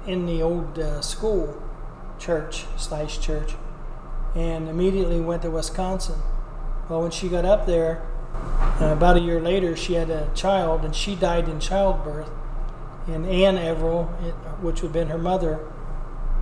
in 0.06 0.26
the 0.26 0.42
old 0.42 0.78
uh, 0.78 1.02
school 1.02 1.62
church 2.20 2.66
slash 2.78 3.20
church, 3.20 3.56
and 4.36 4.68
immediately 4.68 5.20
went 5.20 5.42
to 5.42 5.52
Wisconsin. 5.52 6.20
Well, 6.90 7.02
when 7.02 7.12
she 7.12 7.30
got 7.30 7.46
up 7.46 7.66
there, 7.66 8.06
uh, 8.82 8.88
about 8.88 9.18
a 9.18 9.22
year 9.22 9.40
later, 9.40 9.76
she 9.76 9.94
had 9.94 10.10
a 10.10 10.30
child, 10.34 10.84
and 10.84 10.96
she 10.96 11.16
died 11.16 11.48
in 11.48 11.60
childbirth. 11.60 12.30
And 13.08 13.26
Anne 13.26 13.58
Everal, 13.58 14.10
it, 14.26 14.34
which 14.62 14.82
would 14.82 14.90
have 14.90 14.94
been 14.94 15.10
her 15.10 15.18
mother, 15.18 15.60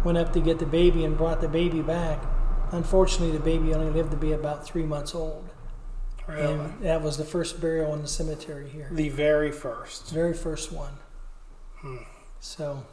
went 0.04 0.18
up 0.18 0.32
to 0.34 0.40
get 0.40 0.60
the 0.60 0.66
baby 0.66 1.04
and 1.04 1.18
brought 1.18 1.42
the 1.42 1.48
baby 1.48 1.82
back. 1.82 2.24
Unfortunately, 2.72 3.36
the 3.36 3.44
baby 3.44 3.74
only 3.74 3.92
lived 3.92 4.12
to 4.12 4.18
be 4.18 4.32
about 4.32 4.66
three 4.66 4.86
months 4.86 5.14
old. 5.14 5.50
Really? 6.28 6.54
And 6.54 6.82
that 6.82 7.02
was 7.02 7.18
the 7.18 7.26
first 7.26 7.60
burial 7.60 7.94
in 7.94 8.02
the 8.02 8.08
cemetery 8.08 8.70
here. 8.70 8.90
The 8.92 9.10
very 9.10 9.52
first. 9.52 10.12
Very 10.12 10.34
first 10.34 10.72
one. 10.72 10.94
Hmm. 11.82 11.98
So, 12.40 12.84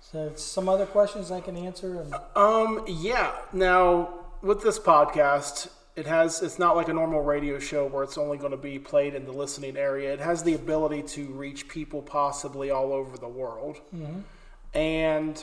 so 0.00 0.32
some 0.36 0.68
other 0.68 0.86
questions 0.86 1.30
I 1.30 1.40
can 1.40 1.56
answer. 1.56 2.00
And, 2.00 2.14
Um, 2.34 2.84
yeah. 2.86 3.32
Now, 3.52 4.10
with 4.42 4.62
this 4.62 4.78
podcast, 4.78 5.68
it 5.96 6.06
has 6.06 6.42
it's 6.42 6.58
not 6.58 6.74
like 6.76 6.88
a 6.88 6.92
normal 6.92 7.22
radio 7.22 7.58
show 7.58 7.86
where 7.86 8.02
it's 8.02 8.18
only 8.18 8.36
going 8.36 8.50
to 8.50 8.56
be 8.56 8.78
played 8.78 9.14
in 9.14 9.24
the 9.24 9.32
listening 9.32 9.76
area. 9.76 10.12
It 10.12 10.20
has 10.20 10.42
the 10.42 10.54
ability 10.54 11.02
to 11.02 11.26
reach 11.26 11.68
people 11.68 12.02
possibly 12.02 12.70
all 12.70 12.92
over 12.92 13.16
the 13.16 13.28
world. 13.28 13.80
And 14.74 15.42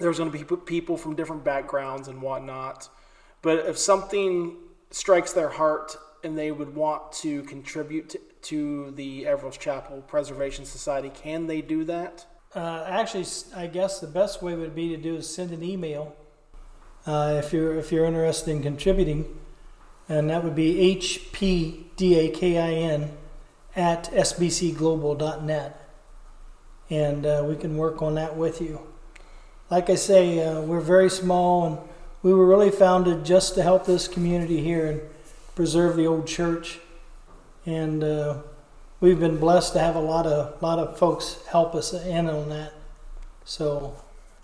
there's 0.00 0.18
going 0.18 0.32
to 0.32 0.38
be 0.38 0.44
people 0.56 0.96
from 0.96 1.14
different 1.14 1.44
backgrounds 1.44 2.08
and 2.08 2.20
whatnot. 2.20 2.88
But 3.42 3.66
if 3.66 3.78
something 3.78 4.56
strikes 4.90 5.32
their 5.32 5.48
heart 5.48 5.96
and 6.24 6.36
they 6.36 6.50
would 6.50 6.74
want 6.74 7.12
to 7.12 7.42
contribute 7.44 8.10
to, 8.10 8.20
to 8.42 8.90
the 8.92 9.26
Everal's 9.26 9.56
Chapel 9.56 10.02
Preservation 10.02 10.64
Society, 10.64 11.10
can 11.10 11.46
they 11.46 11.60
do 11.60 11.84
that? 11.84 12.26
uh, 12.54 12.84
actually, 12.86 13.26
I 13.54 13.66
guess 13.66 14.00
the 14.00 14.06
best 14.06 14.42
way 14.42 14.54
would 14.54 14.74
be 14.74 14.88
to 14.88 14.96
do 14.96 15.16
is 15.16 15.32
send 15.32 15.52
an 15.52 15.62
email 15.62 16.16
uh, 17.06 17.40
if 17.42 17.52
you're 17.52 17.76
if 17.76 17.92
you're 17.92 18.06
interested 18.06 18.50
in 18.50 18.62
contributing, 18.62 19.38
and 20.08 20.30
that 20.30 20.44
would 20.44 20.54
be 20.54 20.96
hpdakin 20.96 23.10
at 23.76 24.04
sbcglobal.net, 24.04 25.88
and 26.90 27.26
uh, 27.26 27.44
we 27.46 27.54
can 27.54 27.76
work 27.76 28.02
on 28.02 28.14
that 28.14 28.36
with 28.36 28.60
you. 28.60 28.80
Like 29.70 29.90
I 29.90 29.96
say, 29.96 30.42
uh, 30.42 30.62
we're 30.62 30.80
very 30.80 31.10
small, 31.10 31.66
and 31.66 31.78
we 32.22 32.32
were 32.32 32.46
really 32.46 32.70
founded 32.70 33.24
just 33.24 33.54
to 33.54 33.62
help 33.62 33.84
this 33.84 34.08
community 34.08 34.62
here 34.62 34.86
and 34.86 35.00
preserve 35.58 35.96
the 35.96 36.06
old 36.06 36.26
church, 36.26 36.78
and. 37.66 38.04
Uh, 38.04 38.36
we've 39.00 39.20
been 39.20 39.38
blessed 39.38 39.72
to 39.74 39.78
have 39.78 39.94
a 39.94 40.00
lot 40.00 40.26
of 40.26 40.60
lot 40.60 40.78
of 40.78 40.98
folks 40.98 41.38
help 41.52 41.72
us 41.74 41.92
in 41.94 42.28
on 42.28 42.48
that. 42.48 42.72
So 43.44 43.94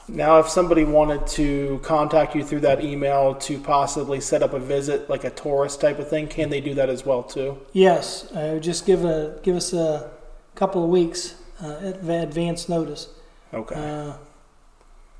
Now, 0.07 0.39
if 0.39 0.49
somebody 0.49 0.85
wanted 0.85 1.27
to 1.39 1.81
contact 1.83 2.37
you 2.37 2.45
through 2.45 2.61
that 2.61 2.85
email 2.85 3.35
to 3.47 3.59
possibly 3.59 4.21
set 4.21 4.43
up 4.45 4.53
a 4.53 4.61
visit, 4.61 5.11
like 5.11 5.25
a 5.25 5.31
tourist 5.31 5.81
type 5.81 5.99
of 5.99 6.09
thing, 6.09 6.29
can 6.29 6.51
they 6.51 6.61
do 6.61 6.73
that 6.75 6.89
as 6.89 7.05
well 7.05 7.23
too? 7.25 7.59
yes, 7.73 8.31
uh, 8.33 8.59
just 8.61 8.87
give 8.87 9.05
a 9.05 9.39
give 9.43 9.57
us 9.57 9.73
a 9.73 10.11
couple 10.55 10.85
of 10.85 10.91
weeks 10.91 11.35
uh, 11.63 11.91
adv- 11.91 12.09
advance 12.29 12.69
notice. 12.69 13.09
Okay. 13.53 13.75
Uh, 13.75 14.13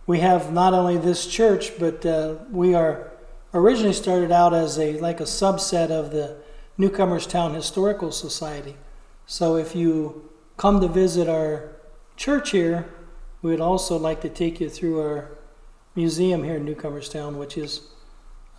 we 0.07 0.21
have 0.21 0.53
not 0.53 0.75
only 0.75 0.97
this 0.99 1.27
church, 1.27 1.79
but 1.79 2.05
uh, 2.07 2.35
we 2.53 2.75
are 2.75 3.11
originally 3.55 3.95
started 3.95 4.33
out 4.33 4.53
as 4.53 4.79
a 4.79 4.99
like 4.99 5.21
a 5.21 5.25
subset 5.25 5.91
of 5.91 6.11
the 6.11 6.37
Newcomerstown 6.79 7.55
Historical 7.55 8.11
Society. 8.11 8.77
So 9.27 9.57
if 9.57 9.75
you 9.77 10.29
come 10.57 10.81
to 10.81 10.89
visit 10.89 11.29
our 11.29 11.77
church 12.17 12.51
here, 12.51 12.93
we 13.43 13.51
would 13.51 13.61
also 13.61 13.97
like 13.97 14.21
to 14.23 14.29
take 14.29 14.61
you 14.61 14.69
through 14.69 15.01
our 15.01 15.39
museum 15.95 16.43
here 16.43 16.57
in 16.57 16.67
Newcomerstown, 16.67 17.37
which 17.37 17.57
is 17.57 17.83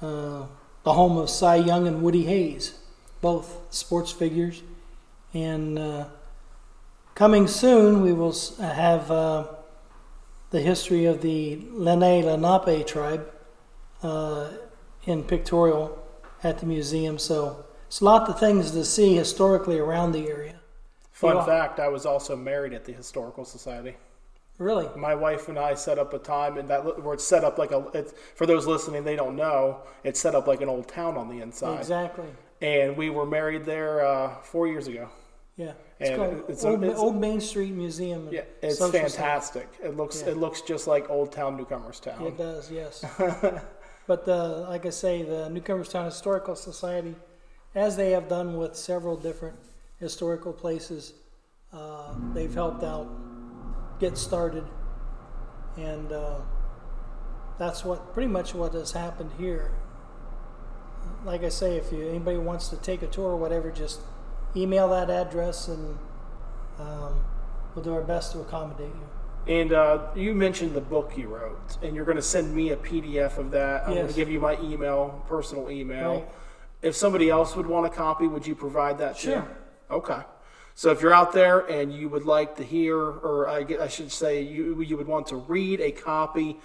uh, 0.02 0.46
the 0.84 0.94
home 0.94 1.18
of 1.18 1.30
Cy 1.30 1.56
Young 1.56 1.88
and 1.88 2.02
Woody 2.02 2.24
Hayes, 2.24 2.80
both 3.22 3.58
sports 3.70 4.12
figures. 4.12 4.64
And 5.34 5.78
uh, 5.78 6.06
coming 7.16 7.48
soon, 7.48 8.02
we 8.02 8.14
will 8.14 8.36
have 8.62 9.12
uh, 9.12 9.48
the 10.52 10.62
history 10.62 11.06
of 11.06 11.22
the 11.22 11.58
Lene 11.72 12.26
Lenape 12.26 12.88
tribe 12.88 13.30
uh, 14.02 14.48
in 15.06 15.24
pictorial 15.24 15.98
at 16.44 16.60
the 16.60 16.66
museum. 16.66 17.18
So 17.18 17.66
it's 17.88 18.02
a 18.02 18.06
lot 18.06 18.30
of 18.30 18.40
things 18.40 18.72
to 18.72 18.84
see 18.86 19.16
historically 19.16 19.80
around 19.80 20.12
the 20.12 20.28
area. 20.28 20.60
Fun 21.12 21.38
yeah. 21.38 21.46
fact: 21.46 21.80
I 21.80 21.88
was 21.88 22.06
also 22.06 22.36
married 22.36 22.74
at 22.74 22.86
the 22.86 22.92
Historical 22.94 23.46
Society. 23.46 23.96
Really? 24.58 24.88
My 24.96 25.16
wife 25.16 25.50
and 25.50 25.60
I 25.60 25.74
set 25.74 26.00
up 26.00 26.14
a 26.14 26.20
time, 26.20 26.58
and 26.58 26.70
that 26.70 27.04
where 27.04 27.14
it's 27.14 27.24
set 27.26 27.44
up 27.44 27.58
like 27.58 27.72
a. 27.72 27.86
It's, 27.94 28.14
for 28.36 28.46
those 28.46 28.66
listening, 28.68 29.04
they 29.04 29.16
don't 29.16 29.36
know. 29.36 29.82
It's 30.04 30.20
set 30.20 30.36
up 30.36 30.48
like 30.48 30.62
an 30.62 30.70
old 30.70 30.88
town 30.88 31.18
on 31.18 31.30
the 31.30 31.42
inside, 31.42 31.80
Exactly. 31.80 32.28
and 32.62 32.96
we 32.98 33.10
were 33.10 33.26
married 33.26 33.66
there 33.66 34.06
uh, 34.06 34.36
four 34.42 34.68
years 34.68 34.88
ago. 34.88 35.10
Yeah. 35.58 35.74
It's 36.00 36.10
And 36.10 36.20
called 36.20 36.34
it's- 36.50 36.66
Old, 36.66 36.84
it's- 36.84 37.00
Old 37.00 37.16
Main 37.16 37.40
Street 37.40 37.72
Museum. 37.72 38.28
Yeah, 38.30 38.42
it's 38.62 38.80
Social 38.80 39.00
fantastic. 39.00 39.70
It 39.82 39.96
looks 39.96 40.22
Yeah. 40.22 40.32
it 40.32 40.38
looks 40.38 40.60
just 40.62 40.86
like 40.88 41.10
Old 41.10 41.32
Town 41.32 41.58
Newcomerstown. 41.58 42.22
It 42.28 42.38
does, 42.38 42.70
yes. 42.70 43.06
but 44.08 44.28
uh, 44.28 44.66
like 44.70 44.86
I 44.86 44.90
say, 44.90 45.24
the 45.24 45.50
Newcomerstown 45.50 46.06
Historical 46.06 46.56
Society, 46.56 47.16
as 47.74 47.96
they 47.98 48.12
have 48.12 48.30
done 48.30 48.58
with 48.58 48.76
several 48.76 49.18
different 49.18 49.58
historical 50.00 50.54
places, 50.54 51.14
uh, 51.74 52.14
they've 52.34 52.54
helped 52.54 52.84
out 52.84 53.08
get 54.00 54.18
started, 54.18 54.64
and 55.78 56.12
uh, 56.12 56.40
that's 57.58 57.84
what 57.84 58.14
pretty 58.14 58.30
much 58.30 58.54
what 58.54 58.74
has 58.74 58.92
happened 58.92 59.32
here. 59.38 59.72
Like 61.26 61.44
I 61.44 61.50
say, 61.50 61.78
if 61.78 61.92
you 61.92 62.08
anybody 62.08 62.38
wants 62.38 62.70
to 62.70 62.78
take 62.78 63.02
a 63.02 63.08
tour 63.08 63.32
or 63.32 63.38
whatever, 63.38 63.72
just 63.72 64.02
email 64.56 64.90
that 64.90 65.10
address, 65.10 65.68
and 65.68 65.98
um, 66.80 67.26
we'll 67.74 67.84
do 67.84 67.94
our 67.94 68.02
best 68.02 68.34
to 68.34 68.40
accommodate 68.42 68.88
you. 68.88 69.15
And 69.48 69.74
uh, 69.74 70.08
you 70.16 70.34
mentioned 70.34 70.74
the 70.74 70.82
book 70.82 71.14
you 71.18 71.28
wrote, 71.28 71.78
and 71.84 71.96
you're 71.96 72.06
going 72.06 72.18
to 72.18 72.22
send 72.24 72.54
me 72.56 72.72
a 72.72 72.76
PDF 72.78 73.38
of 73.38 73.52
that. 73.52 73.82
I'm 73.84 73.94
going 73.94 74.06
Yes. 74.06 74.12
to 74.14 74.16
give 74.20 74.30
you 74.30 74.40
my 74.40 74.58
email, 74.60 75.24
personal 75.28 75.70
email. 75.70 76.14
Right. 76.14 76.30
If 76.82 76.96
somebody 76.96 77.30
else 77.30 77.56
would 77.56 77.68
want 77.68 77.86
a 77.86 77.90
copy, 77.90 78.28
would 78.28 78.46
you 78.48 78.56
provide 78.56 78.98
that 79.00 79.18
too? 79.18 79.32
Sure. 79.32 79.48
Okay. 79.92 80.20
So 80.74 80.92
if 80.92 81.02
you're 81.02 81.14
out 81.14 81.32
there 81.32 81.60
and 81.60 81.94
you 81.94 82.10
would 82.10 82.26
like 82.26 82.58
to 82.58 82.64
hear, 82.64 82.98
or 82.98 83.48
I, 83.48 83.64
gue- 83.64 83.80
I 83.80 83.88
should 83.88 84.12
say, 84.12 84.42
you 84.42 84.82
you 84.82 84.98
would 84.98 85.08
want 85.08 85.28
to 85.28 85.36
read 85.38 85.80
a 85.80 85.92
copy 85.92 86.58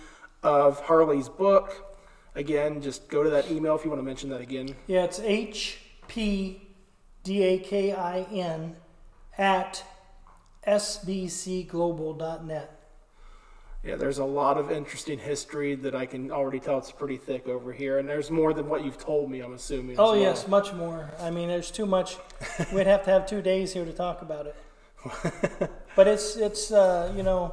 of 0.42 0.80
Harley's 0.80 1.28
book, 1.28 1.96
again, 2.34 2.80
just 2.80 3.08
go 3.08 3.22
to 3.22 3.30
that 3.30 3.50
email 3.50 3.76
if 3.76 3.84
you 3.84 3.90
want 3.90 4.00
to 4.00 4.04
mention 4.06 4.30
that 4.30 4.40
again. 4.40 4.74
Yeah, 4.86 5.04
it's 5.04 5.20
H 5.20 5.78
P 6.08 6.66
D 7.24 7.42
A 7.42 7.58
K 7.58 7.92
I 7.92 8.22
N 8.22 8.76
at 9.38 9.84
sbcglobal.net. 10.66 12.80
Yeah, 13.82 13.96
there's 13.96 14.18
a 14.18 14.24
lot 14.24 14.58
of 14.58 14.70
interesting 14.70 15.18
history 15.18 15.74
that 15.76 15.94
I 15.94 16.04
can 16.04 16.30
already 16.30 16.60
tell 16.60 16.76
it's 16.76 16.92
pretty 16.92 17.16
thick 17.16 17.48
over 17.48 17.72
here, 17.72 17.98
and 17.98 18.06
there's 18.06 18.30
more 18.30 18.52
than 18.52 18.68
what 18.68 18.84
you've 18.84 18.98
told 18.98 19.30
me. 19.30 19.40
I'm 19.40 19.54
assuming. 19.54 19.96
Oh, 19.98 20.12
well. 20.12 20.20
yes, 20.20 20.46
much 20.46 20.74
more. 20.74 21.10
I 21.18 21.30
mean, 21.30 21.48
there's 21.48 21.70
too 21.70 21.86
much. 21.86 22.18
We'd 22.74 22.86
have 22.86 23.04
to 23.04 23.10
have 23.10 23.26
two 23.26 23.40
days 23.40 23.72
here 23.72 23.86
to 23.86 23.92
talk 23.92 24.20
about 24.20 24.46
it. 24.46 25.70
but 25.96 26.06
it's, 26.06 26.36
it's 26.36 26.70
uh, 26.70 27.10
you 27.16 27.22
know, 27.22 27.52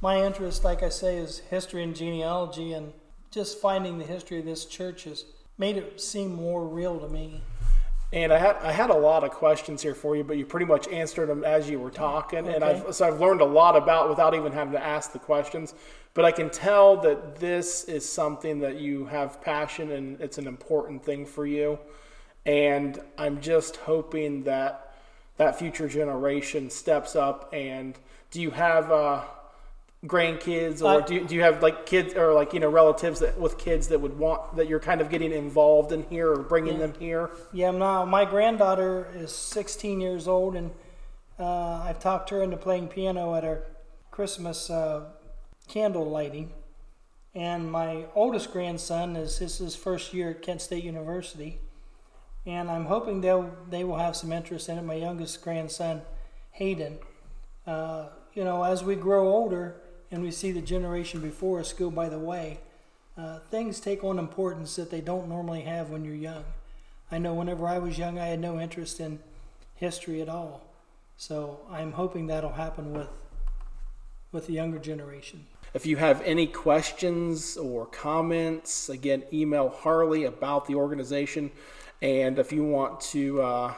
my 0.00 0.24
interest, 0.24 0.64
like 0.64 0.82
I 0.82 0.88
say, 0.88 1.18
is 1.18 1.38
history 1.38 1.84
and 1.84 1.94
genealogy, 1.94 2.72
and 2.72 2.92
just 3.30 3.60
finding 3.60 3.98
the 3.98 4.04
history 4.04 4.40
of 4.40 4.44
this 4.44 4.64
church 4.64 5.04
has 5.04 5.24
made 5.58 5.76
it 5.76 6.00
seem 6.00 6.34
more 6.34 6.66
real 6.66 6.98
to 6.98 7.08
me. 7.08 7.40
And 8.12 8.30
I 8.30 8.38
had 8.38 8.56
I 8.56 8.72
had 8.72 8.90
a 8.90 8.94
lot 8.94 9.24
of 9.24 9.30
questions 9.30 9.82
here 9.82 9.94
for 9.94 10.14
you, 10.14 10.22
but 10.22 10.36
you 10.36 10.44
pretty 10.44 10.66
much 10.66 10.86
answered 10.88 11.30
them 11.30 11.44
as 11.44 11.70
you 11.70 11.80
were 11.80 11.90
talking, 11.90 12.46
and 12.46 12.62
I've 12.62 12.94
so 12.94 13.06
I've 13.06 13.20
learned 13.20 13.40
a 13.40 13.46
lot 13.46 13.74
about 13.74 14.10
without 14.10 14.34
even 14.34 14.52
having 14.52 14.74
to 14.74 14.84
ask 14.84 15.12
the 15.12 15.18
questions. 15.18 15.74
But 16.14 16.26
I 16.26 16.32
can 16.32 16.50
tell 16.50 16.98
that 16.98 17.36
this 17.36 17.84
is 17.84 18.06
something 18.06 18.60
that 18.60 18.76
you 18.78 19.06
have 19.06 19.40
passion 19.40 19.92
and 19.92 20.20
it's 20.20 20.36
an 20.36 20.46
important 20.46 21.02
thing 21.02 21.24
for 21.24 21.46
you. 21.46 21.78
And 22.44 23.00
I'm 23.16 23.40
just 23.40 23.76
hoping 23.76 24.42
that 24.44 24.94
that 25.38 25.58
future 25.58 25.88
generation 25.88 26.68
steps 26.68 27.16
up. 27.16 27.48
And 27.54 27.98
do 28.30 28.42
you 28.42 28.50
have 28.50 28.92
uh, 28.92 29.22
grandkids, 30.06 30.82
or 30.82 31.02
I- 31.02 31.06
do 31.06 31.14
you, 31.14 31.24
do 31.24 31.34
you 31.34 31.42
have 31.42 31.62
like 31.62 31.86
kids 31.86 32.14
or 32.14 32.32
like 32.32 32.52
you 32.52 32.60
know 32.60 32.68
relatives 32.70 33.20
that 33.20 33.38
with 33.38 33.58
kids 33.58 33.88
that 33.88 34.00
would 34.00 34.18
want 34.18 34.56
that 34.56 34.68
you're 34.68 34.80
kind 34.80 35.00
of 35.00 35.10
getting 35.10 35.32
involved 35.32 35.92
in 35.92 36.02
here 36.04 36.32
or 36.32 36.38
bringing 36.42 36.78
them 36.78 36.94
here? 36.98 37.30
Yeah, 37.52 37.70
now 37.70 38.04
my 38.04 38.24
granddaughter 38.24 39.08
is 39.14 39.32
16 39.34 40.00
years 40.00 40.26
old, 40.26 40.56
and 40.56 40.72
uh, 41.38 41.82
I've 41.84 42.00
talked 42.00 42.30
her 42.30 42.42
into 42.42 42.56
playing 42.56 42.88
piano 42.88 43.34
at 43.34 43.44
our 43.44 43.62
Christmas 44.10 44.70
uh, 44.70 45.04
candle 45.68 46.08
lighting. 46.08 46.52
And 47.34 47.70
my 47.70 48.04
oldest 48.14 48.52
grandson 48.52 49.16
is 49.16 49.38
this 49.38 49.52
is 49.52 49.58
his 49.58 49.76
first 49.76 50.12
year 50.12 50.30
at 50.30 50.42
Kent 50.42 50.60
State 50.60 50.84
University, 50.84 51.60
and 52.44 52.70
I'm 52.70 52.86
hoping 52.86 53.20
they'll 53.22 53.50
they 53.70 53.84
will 53.84 53.96
have 53.96 54.16
some 54.16 54.32
interest 54.32 54.68
in 54.68 54.76
it. 54.76 54.82
My 54.82 54.94
youngest 54.94 55.42
grandson, 55.42 56.02
Hayden. 56.50 56.98
Uh, 57.66 58.08
you 58.34 58.44
know, 58.44 58.64
as 58.64 58.82
we 58.82 58.96
grow 58.96 59.28
older 59.28 59.81
and 60.12 60.22
we 60.22 60.30
see 60.30 60.52
the 60.52 60.60
generation 60.60 61.20
before 61.20 61.58
us 61.58 61.72
go 61.72 61.90
by 61.90 62.08
the 62.08 62.18
way, 62.18 62.60
uh, 63.18 63.40
things 63.50 63.80
take 63.80 64.04
on 64.04 64.18
importance 64.18 64.76
that 64.76 64.90
they 64.90 65.00
don't 65.00 65.28
normally 65.28 65.62
have 65.62 65.90
when 65.90 66.04
you're 66.04 66.14
young. 66.14 66.44
I 67.10 67.18
know 67.18 67.34
whenever 67.34 67.66
I 67.66 67.78
was 67.78 67.98
young, 67.98 68.18
I 68.18 68.26
had 68.26 68.38
no 68.38 68.60
interest 68.60 69.00
in 69.00 69.18
history 69.74 70.22
at 70.22 70.28
all. 70.28 70.62
So 71.16 71.60
I'm 71.70 71.92
hoping 71.92 72.26
that'll 72.28 72.52
happen 72.52 72.92
with 72.92 73.08
with 74.32 74.46
the 74.46 74.54
younger 74.54 74.78
generation. 74.78 75.46
If 75.74 75.84
you 75.86 75.96
have 75.96 76.22
any 76.22 76.46
questions 76.46 77.56
or 77.56 77.86
comments, 77.86 78.88
again, 78.88 79.24
email 79.32 79.68
Harley 79.68 80.24
about 80.24 80.66
the 80.66 80.74
organization. 80.74 81.50
And 82.00 82.38
if 82.38 82.50
you 82.50 82.64
want 82.64 83.00
to 83.12 83.42
uh, 83.42 83.74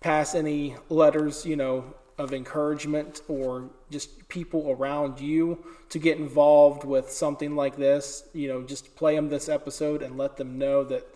pass 0.00 0.34
any 0.34 0.76
letters, 0.88 1.46
you 1.46 1.56
know, 1.56 1.94
of 2.18 2.32
encouragement 2.32 3.20
or 3.28 3.68
just 3.90 4.28
people 4.28 4.70
around 4.70 5.20
you 5.20 5.64
to 5.90 5.98
get 5.98 6.18
involved 6.18 6.84
with 6.84 7.10
something 7.10 7.54
like 7.54 7.76
this, 7.76 8.24
you 8.32 8.48
know, 8.48 8.62
just 8.62 8.96
play 8.96 9.14
them 9.14 9.28
this 9.28 9.48
episode 9.48 10.02
and 10.02 10.16
let 10.16 10.36
them 10.36 10.58
know 10.58 10.82
that 10.84 11.06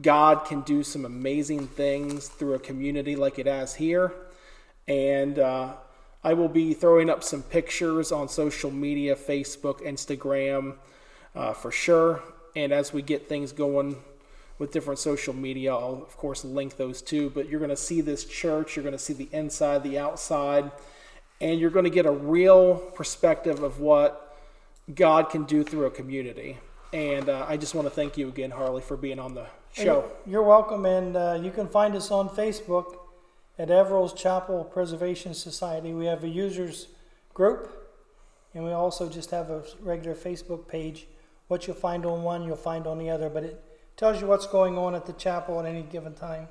God 0.00 0.44
can 0.44 0.60
do 0.62 0.82
some 0.82 1.04
amazing 1.04 1.66
things 1.66 2.28
through 2.28 2.54
a 2.54 2.58
community 2.58 3.16
like 3.16 3.38
it 3.38 3.46
has 3.46 3.74
here. 3.74 4.12
And 4.86 5.38
uh, 5.38 5.74
I 6.22 6.34
will 6.34 6.48
be 6.48 6.74
throwing 6.74 7.08
up 7.08 7.22
some 7.22 7.42
pictures 7.42 8.12
on 8.12 8.28
social 8.28 8.70
media 8.70 9.14
Facebook, 9.14 9.80
Instagram 9.80 10.76
uh, 11.34 11.52
for 11.52 11.70
sure. 11.70 12.22
And 12.56 12.72
as 12.72 12.92
we 12.92 13.02
get 13.02 13.28
things 13.28 13.52
going, 13.52 13.96
with 14.64 14.72
different 14.72 14.98
social 14.98 15.34
media. 15.34 15.74
I'll, 15.74 16.02
of 16.02 16.16
course, 16.16 16.42
link 16.42 16.78
those 16.78 17.02
too. 17.02 17.28
But 17.28 17.50
you're 17.50 17.60
going 17.60 17.68
to 17.68 17.76
see 17.76 18.00
this 18.00 18.24
church, 18.24 18.76
you're 18.76 18.82
going 18.82 18.94
to 18.94 18.98
see 18.98 19.12
the 19.12 19.28
inside, 19.30 19.82
the 19.82 19.98
outside, 19.98 20.70
and 21.42 21.60
you're 21.60 21.68
going 21.70 21.84
to 21.84 21.90
get 21.90 22.06
a 22.06 22.10
real 22.10 22.76
perspective 22.76 23.62
of 23.62 23.78
what 23.78 24.38
God 24.94 25.28
can 25.28 25.44
do 25.44 25.62
through 25.62 25.84
a 25.84 25.90
community. 25.90 26.56
And 26.94 27.28
uh, 27.28 27.44
I 27.46 27.58
just 27.58 27.74
want 27.74 27.86
to 27.86 27.90
thank 27.90 28.16
you 28.16 28.28
again, 28.28 28.52
Harley, 28.52 28.80
for 28.80 28.96
being 28.96 29.18
on 29.18 29.34
the 29.34 29.46
show. 29.74 30.10
You're 30.26 30.42
welcome, 30.42 30.86
and 30.86 31.14
uh, 31.14 31.38
you 31.42 31.50
can 31.50 31.68
find 31.68 31.94
us 31.94 32.10
on 32.10 32.30
Facebook 32.30 32.96
at 33.58 33.70
Everal's 33.70 34.14
Chapel 34.14 34.64
Preservation 34.64 35.34
Society. 35.34 35.92
We 35.92 36.06
have 36.06 36.24
a 36.24 36.28
users 36.28 36.88
group, 37.34 37.70
and 38.54 38.64
we 38.64 38.70
also 38.70 39.10
just 39.10 39.30
have 39.30 39.50
a 39.50 39.62
regular 39.82 40.16
Facebook 40.16 40.68
page. 40.68 41.06
What 41.48 41.66
you'll 41.66 41.76
find 41.76 42.06
on 42.06 42.22
one, 42.22 42.44
you'll 42.44 42.56
find 42.56 42.86
on 42.86 42.98
the 42.98 43.10
other, 43.10 43.28
but 43.28 43.42
it 43.42 43.62
tells 43.96 44.20
you 44.20 44.26
what's 44.26 44.46
going 44.46 44.76
on 44.76 44.94
at 44.94 45.06
the 45.06 45.12
chapel 45.12 45.60
at 45.60 45.66
any 45.66 45.82
given 45.82 46.14
time. 46.14 46.48